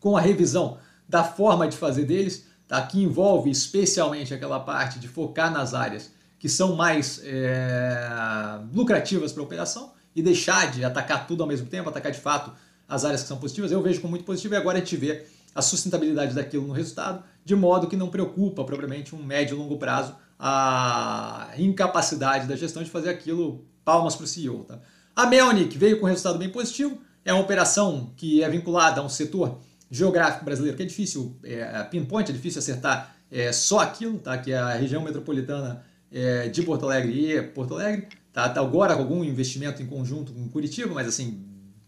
com 0.00 0.16
a 0.16 0.20
revisão 0.20 0.78
da 1.08 1.24
forma 1.24 1.66
de 1.66 1.76
fazer 1.76 2.04
deles, 2.04 2.46
tá? 2.66 2.80
que 2.82 3.02
envolve 3.02 3.50
especialmente 3.50 4.34
aquela 4.34 4.60
parte 4.60 4.98
de 4.98 5.08
focar 5.08 5.52
nas 5.52 5.74
áreas 5.74 6.12
que 6.38 6.48
são 6.48 6.76
mais 6.76 7.20
é, 7.24 8.60
lucrativas 8.72 9.32
para 9.32 9.42
a 9.42 9.46
operação 9.46 9.92
e 10.14 10.22
deixar 10.22 10.70
de 10.70 10.84
atacar 10.84 11.26
tudo 11.26 11.42
ao 11.42 11.48
mesmo 11.48 11.66
tempo, 11.66 11.88
atacar 11.88 12.12
de 12.12 12.20
fato 12.20 12.52
as 12.88 13.04
áreas 13.04 13.22
que 13.22 13.28
são 13.28 13.38
positivas, 13.38 13.70
eu 13.70 13.82
vejo 13.82 14.00
como 14.00 14.12
muito 14.12 14.24
positivo 14.24 14.54
e 14.54 14.56
agora 14.56 14.78
a 14.78 14.80
gente 14.80 14.96
vê 14.96 15.26
a 15.54 15.60
sustentabilidade 15.60 16.34
daquilo 16.34 16.66
no 16.66 16.72
resultado, 16.72 17.22
de 17.44 17.54
modo 17.54 17.88
que 17.88 17.96
não 17.96 18.08
preocupa 18.08 18.64
propriamente 18.64 19.14
um 19.14 19.22
médio 19.22 19.56
e 19.56 19.58
longo 19.58 19.76
prazo 19.76 20.14
a 20.38 21.50
incapacidade 21.58 22.46
da 22.46 22.54
gestão 22.54 22.82
de 22.82 22.90
fazer 22.90 23.10
aquilo 23.10 23.64
palmas 23.84 24.14
para 24.14 24.24
o 24.24 24.26
CEO. 24.26 24.64
Tá? 24.64 24.78
A 25.16 25.26
Melnick 25.26 25.76
veio 25.76 25.98
com 25.98 26.06
resultado 26.06 26.38
bem 26.38 26.48
positivo, 26.48 26.98
é 27.24 27.32
uma 27.32 27.42
operação 27.42 28.12
que 28.16 28.42
é 28.42 28.48
vinculada 28.48 29.00
a 29.00 29.04
um 29.04 29.08
setor 29.08 29.58
geográfico 29.90 30.44
brasileiro, 30.44 30.76
que 30.76 30.82
é 30.82 30.86
difícil, 30.86 31.36
é, 31.42 31.82
pinpoint, 31.84 32.30
é 32.30 32.32
difícil 32.32 32.58
acertar 32.58 33.16
é, 33.30 33.52
só 33.52 33.80
aquilo, 33.80 34.18
tá? 34.18 34.36
que 34.38 34.52
é 34.52 34.58
a 34.58 34.74
região 34.74 35.02
metropolitana 35.02 35.84
é, 36.10 36.48
de 36.48 36.62
Porto 36.62 36.84
Alegre 36.84 37.36
e 37.36 37.42
Porto 37.42 37.74
Alegre. 37.74 38.08
Tá? 38.32 38.48
tá 38.48 38.60
agora 38.60 38.94
com 38.94 39.02
algum 39.02 39.24
investimento 39.24 39.82
em 39.82 39.86
conjunto 39.86 40.32
com 40.32 40.48
Curitiba, 40.48 40.94
mas 40.94 41.08
assim, 41.08 41.42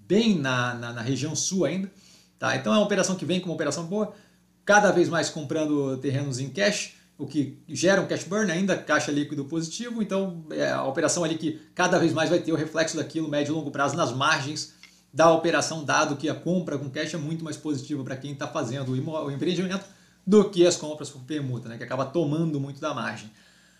bem 0.06 0.38
na, 0.38 0.74
na, 0.74 0.92
na, 0.94 1.00
região 1.02 1.34
sul 1.36 1.64
ainda. 1.64 1.90
Tá? 2.38 2.56
Então 2.56 2.72
é 2.72 2.76
uma 2.76 2.84
operação 2.84 3.16
que 3.16 3.24
vem 3.24 3.40
como 3.40 3.52
uma 3.52 3.56
operação 3.56 3.84
boa, 3.84 4.12
cada 4.64 4.90
vez 4.90 5.08
mais 5.08 5.28
comprando 5.28 5.96
terrenos 5.98 6.38
em 6.38 6.48
cash, 6.48 6.94
o 7.18 7.26
que 7.26 7.58
gera 7.68 8.00
um 8.00 8.06
cash 8.06 8.24
burn, 8.24 8.50
ainda 8.50 8.76
caixa 8.76 9.12
líquido 9.12 9.44
positivo, 9.44 10.02
então 10.02 10.42
é 10.50 10.70
a 10.70 10.84
operação 10.84 11.22
ali 11.22 11.36
que 11.36 11.60
cada 11.74 11.98
vez 11.98 12.14
mais 12.14 12.30
vai 12.30 12.38
ter 12.38 12.50
o 12.50 12.56
reflexo 12.56 12.96
daquilo 12.96 13.28
médio 13.28 13.52
e 13.52 13.54
longo 13.54 13.70
prazo 13.70 13.94
nas 13.94 14.10
margens 14.10 14.72
da 15.12 15.32
operação, 15.32 15.84
dado 15.84 16.16
que 16.16 16.28
a 16.28 16.34
compra 16.34 16.78
com 16.78 16.88
cash 16.88 17.14
é 17.14 17.16
muito 17.16 17.44
mais 17.44 17.56
positiva 17.56 18.02
para 18.04 18.16
quem 18.16 18.32
está 18.32 18.46
fazendo 18.46 18.92
o 18.92 19.30
empreendimento 19.30 19.84
do 20.26 20.48
que 20.48 20.66
as 20.66 20.76
compras 20.76 21.10
por 21.10 21.22
permuta, 21.22 21.68
né, 21.68 21.76
que 21.76 21.82
acaba 21.82 22.04
tomando 22.04 22.60
muito 22.60 22.80
da 22.80 22.94
margem. 22.94 23.30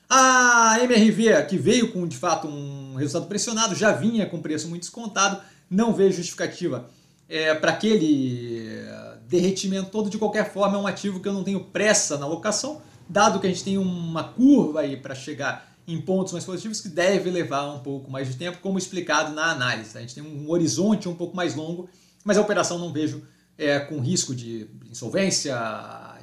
A 0.08 0.78
MRV, 0.82 1.46
que 1.46 1.56
veio 1.56 1.92
com 1.92 2.06
de 2.06 2.16
fato 2.16 2.48
um 2.48 2.96
resultado 2.96 3.28
pressionado, 3.28 3.76
já 3.76 3.92
vinha 3.92 4.26
com 4.26 4.42
preço 4.42 4.68
muito 4.68 4.82
descontado, 4.82 5.40
não 5.70 5.94
vejo 5.94 6.16
justificativa 6.16 6.90
é, 7.28 7.54
para 7.54 7.70
aquele 7.70 8.84
derretimento 9.28 9.90
todo. 9.90 10.10
De 10.10 10.18
qualquer 10.18 10.52
forma, 10.52 10.76
é 10.76 10.80
um 10.80 10.86
ativo 10.88 11.20
que 11.20 11.28
eu 11.28 11.32
não 11.32 11.44
tenho 11.44 11.60
pressa 11.60 12.18
na 12.18 12.26
locação, 12.26 12.82
dado 13.08 13.38
que 13.38 13.46
a 13.46 13.50
gente 13.50 13.62
tem 13.62 13.78
uma 13.78 14.24
curva 14.24 14.80
aí 14.80 14.96
para 14.96 15.14
chegar 15.14 15.69
em 15.92 16.00
pontos 16.00 16.32
mais 16.32 16.44
positivos 16.44 16.80
que 16.80 16.88
deve 16.88 17.30
levar 17.30 17.74
um 17.74 17.80
pouco 17.80 18.10
mais 18.10 18.28
de 18.28 18.36
tempo, 18.36 18.58
como 18.58 18.78
explicado 18.78 19.34
na 19.34 19.50
análise. 19.50 19.92
Tá? 19.92 19.98
A 19.98 20.02
gente 20.02 20.14
tem 20.14 20.22
um 20.22 20.48
horizonte 20.50 21.08
um 21.08 21.14
pouco 21.14 21.34
mais 21.36 21.54
longo, 21.54 21.88
mas 22.24 22.38
a 22.38 22.40
operação 22.40 22.78
não 22.78 22.92
vejo 22.92 23.22
é, 23.58 23.78
com 23.80 24.00
risco 24.00 24.34
de 24.34 24.66
insolvência, 24.90 25.56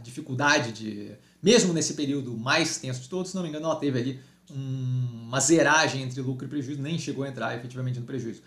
dificuldade 0.02 0.72
de. 0.72 1.12
Mesmo 1.42 1.72
nesse 1.72 1.94
período 1.94 2.36
mais 2.36 2.78
tenso 2.78 3.02
de 3.02 3.10
todos, 3.10 3.30
se 3.30 3.36
não 3.36 3.44
me 3.44 3.50
engano, 3.50 3.66
ela 3.66 3.76
teve 3.76 4.00
ali 4.00 4.20
um, 4.50 5.26
uma 5.28 5.40
zeragem 5.40 6.02
entre 6.02 6.20
lucro 6.22 6.46
e 6.46 6.50
prejuízo, 6.50 6.82
nem 6.82 6.98
chegou 6.98 7.24
a 7.24 7.28
entrar 7.28 7.56
efetivamente 7.56 8.00
no 8.00 8.06
prejuízo. 8.06 8.42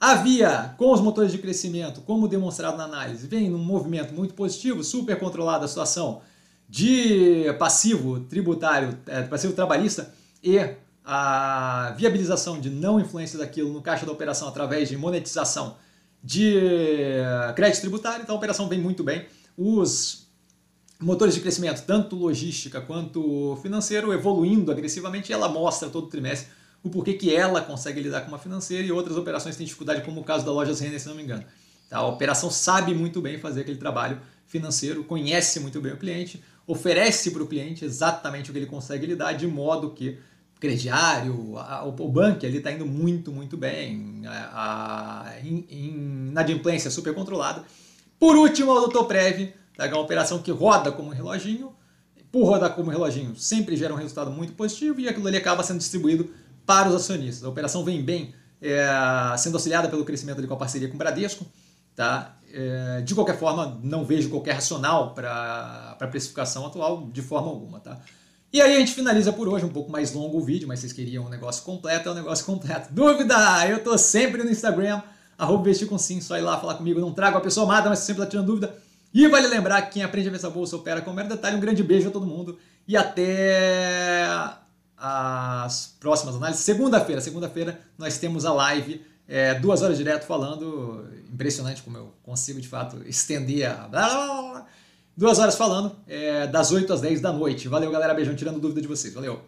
Havia, 0.00 0.74
com 0.76 0.92
os 0.92 1.00
motores 1.00 1.30
de 1.30 1.38
crescimento, 1.38 2.00
como 2.00 2.26
demonstrado 2.26 2.76
na 2.76 2.84
análise, 2.84 3.26
vem 3.26 3.48
num 3.48 3.62
movimento 3.62 4.12
muito 4.12 4.34
positivo, 4.34 4.82
super 4.82 5.18
controlada 5.18 5.64
a 5.64 5.68
situação 5.68 6.20
de 6.68 7.44
passivo 7.58 8.20
tributário, 8.20 8.98
é, 9.06 9.22
passivo 9.22 9.52
trabalhista, 9.52 10.12
e 10.44 10.76
a 11.02 11.94
viabilização 11.96 12.60
de 12.60 12.68
não 12.68 13.00
influência 13.00 13.38
daquilo 13.38 13.72
no 13.72 13.80
caixa 13.80 14.04
da 14.04 14.12
operação 14.12 14.46
através 14.46 14.88
de 14.88 14.96
monetização 14.96 15.76
de 16.22 16.60
crédito 17.56 17.80
tributário, 17.80 18.22
então 18.22 18.34
a 18.34 18.38
operação 18.38 18.68
vem 18.68 18.78
muito 18.78 19.02
bem. 19.02 19.26
Os 19.56 20.26
motores 21.00 21.34
de 21.34 21.40
crescimento, 21.40 21.84
tanto 21.86 22.14
logística 22.14 22.80
quanto 22.80 23.58
financeiro, 23.62 24.12
evoluindo 24.12 24.70
agressivamente, 24.70 25.32
ela 25.32 25.48
mostra 25.48 25.88
todo 25.88 26.08
trimestre 26.08 26.48
o 26.82 26.90
porquê 26.90 27.14
que 27.14 27.34
ela 27.34 27.62
consegue 27.62 28.00
lidar 28.00 28.20
com 28.20 28.28
uma 28.28 28.38
financeira 28.38 28.86
e 28.86 28.92
outras 28.92 29.16
operações 29.16 29.56
têm 29.56 29.64
dificuldade, 29.64 30.02
como 30.02 30.20
o 30.20 30.24
caso 30.24 30.44
da 30.44 30.52
Lojas 30.52 30.80
Renner, 30.80 31.00
se 31.00 31.08
não 31.08 31.14
me 31.14 31.22
engano. 31.22 31.42
Tá? 31.88 31.98
A 31.98 32.06
operação 32.06 32.50
sabe 32.50 32.94
muito 32.94 33.22
bem 33.22 33.38
fazer 33.38 33.62
aquele 33.62 33.78
trabalho 33.78 34.20
financeiro, 34.46 35.02
conhece 35.04 35.58
muito 35.60 35.80
bem 35.80 35.92
o 35.92 35.96
cliente, 35.96 36.42
oferece 36.66 37.30
para 37.30 37.42
o 37.42 37.46
cliente 37.46 37.84
exatamente 37.84 38.50
o 38.50 38.52
que 38.52 38.58
ele 38.58 38.66
consegue 38.66 39.06
lidar, 39.06 39.32
de 39.32 39.46
modo 39.46 39.90
que 39.90 40.18
crediário, 40.64 41.58
a, 41.58 41.84
o, 41.84 42.08
banco 42.08 42.46
ali 42.46 42.56
está 42.56 42.72
indo 42.72 42.86
muito, 42.86 43.30
muito 43.30 43.54
bem, 43.54 44.22
a, 44.26 45.26
a 45.28 45.40
in, 45.46 45.66
inadimplência 45.68 46.90
super 46.90 47.14
controlada. 47.14 47.62
Por 48.18 48.34
último, 48.34 48.72
o 48.72 48.80
Doutor 48.80 49.04
Prev, 49.04 49.52
tá, 49.76 49.86
é 49.86 49.88
uma 49.90 50.00
operação 50.00 50.38
que 50.38 50.50
roda 50.50 50.90
como 50.90 51.10
um 51.10 51.12
reloginho, 51.12 51.74
por 52.32 52.46
rodar 52.46 52.74
como 52.74 52.88
um 52.88 52.90
reloginho 52.90 53.36
sempre 53.36 53.76
gera 53.76 53.92
um 53.92 53.96
resultado 53.96 54.30
muito 54.30 54.54
positivo 54.54 54.98
e 55.00 55.08
aquilo 55.08 55.28
ali 55.28 55.36
acaba 55.36 55.62
sendo 55.62 55.78
distribuído 55.78 56.30
para 56.64 56.88
os 56.88 56.94
acionistas. 56.94 57.44
A 57.44 57.48
operação 57.48 57.84
vem 57.84 58.02
bem, 58.02 58.34
é, 58.62 58.88
sendo 59.36 59.54
auxiliada 59.54 59.88
pelo 59.88 60.04
crescimento 60.04 60.38
ali 60.38 60.48
com 60.48 60.54
a 60.54 60.56
parceria 60.56 60.88
com 60.88 60.94
o 60.94 60.98
Bradesco. 60.98 61.46
Tá? 61.94 62.36
É, 62.52 63.02
de 63.02 63.14
qualquer 63.14 63.38
forma, 63.38 63.78
não 63.82 64.04
vejo 64.04 64.30
qualquer 64.30 64.54
racional 64.54 65.14
para 65.14 65.96
a 66.00 66.06
precificação 66.06 66.66
atual 66.66 67.08
de 67.12 67.20
forma 67.20 67.50
alguma. 67.50 67.80
Tá? 67.80 68.00
E 68.54 68.62
aí 68.62 68.76
a 68.76 68.78
gente 68.78 68.92
finaliza 68.92 69.32
por 69.32 69.48
hoje, 69.48 69.64
um 69.64 69.68
pouco 69.68 69.90
mais 69.90 70.12
longo 70.12 70.38
o 70.38 70.40
vídeo, 70.40 70.68
mas 70.68 70.78
vocês 70.78 70.92
queriam 70.92 71.26
um 71.26 71.28
negócio 71.28 71.64
completo, 71.64 72.08
é 72.08 72.12
um 72.12 72.14
negócio 72.14 72.46
completo. 72.46 72.86
Dúvida? 72.94 73.36
Eu 73.68 73.82
tô 73.82 73.98
sempre 73.98 74.44
no 74.44 74.48
Instagram, 74.48 75.02
arroba 75.36 75.68
com 75.88 75.98
sim, 75.98 76.20
só 76.20 76.38
ir 76.38 76.42
lá 76.42 76.60
falar 76.60 76.76
comigo, 76.76 77.00
não 77.00 77.12
trago 77.12 77.36
a 77.36 77.40
pessoa 77.40 77.66
amada, 77.66 77.88
mas 77.88 77.98
sempre 77.98 78.22
tá 78.22 78.30
tirando 78.30 78.46
dúvida. 78.46 78.72
E 79.12 79.26
vale 79.26 79.48
lembrar 79.48 79.82
que 79.82 79.94
quem 79.94 80.04
aprende 80.04 80.28
a 80.28 80.30
ver 80.30 80.36
essa 80.36 80.50
bolsa 80.50 80.76
opera 80.76 81.02
com 81.02 81.12
mero 81.12 81.28
detalhe. 81.28 81.56
Um 81.56 81.60
grande 81.60 81.82
beijo 81.82 82.06
a 82.06 82.12
todo 82.12 82.24
mundo 82.24 82.56
e 82.86 82.96
até 82.96 84.24
as 84.96 85.96
próximas 85.98 86.36
análises. 86.36 86.62
Segunda-feira, 86.62 87.20
segunda-feira 87.20 87.80
nós 87.98 88.18
temos 88.18 88.44
a 88.44 88.52
live 88.52 89.04
É, 89.26 89.54
duas 89.54 89.82
horas 89.82 89.96
direto 89.96 90.26
falando, 90.26 91.08
impressionante 91.32 91.82
como 91.82 91.96
eu 91.96 92.14
consigo 92.22 92.60
de 92.60 92.68
fato 92.68 93.02
estender 93.04 93.68
a. 93.68 94.64
Duas 95.16 95.38
horas 95.38 95.56
falando, 95.56 95.94
é, 96.08 96.46
das 96.48 96.72
8 96.72 96.92
às 96.92 97.00
10 97.00 97.20
da 97.20 97.32
noite. 97.32 97.68
Valeu, 97.68 97.90
galera. 97.90 98.12
Beijão, 98.12 98.34
tirando 98.34 98.58
dúvida 98.58 98.80
de 98.80 98.88
vocês. 98.88 99.14
Valeu. 99.14 99.40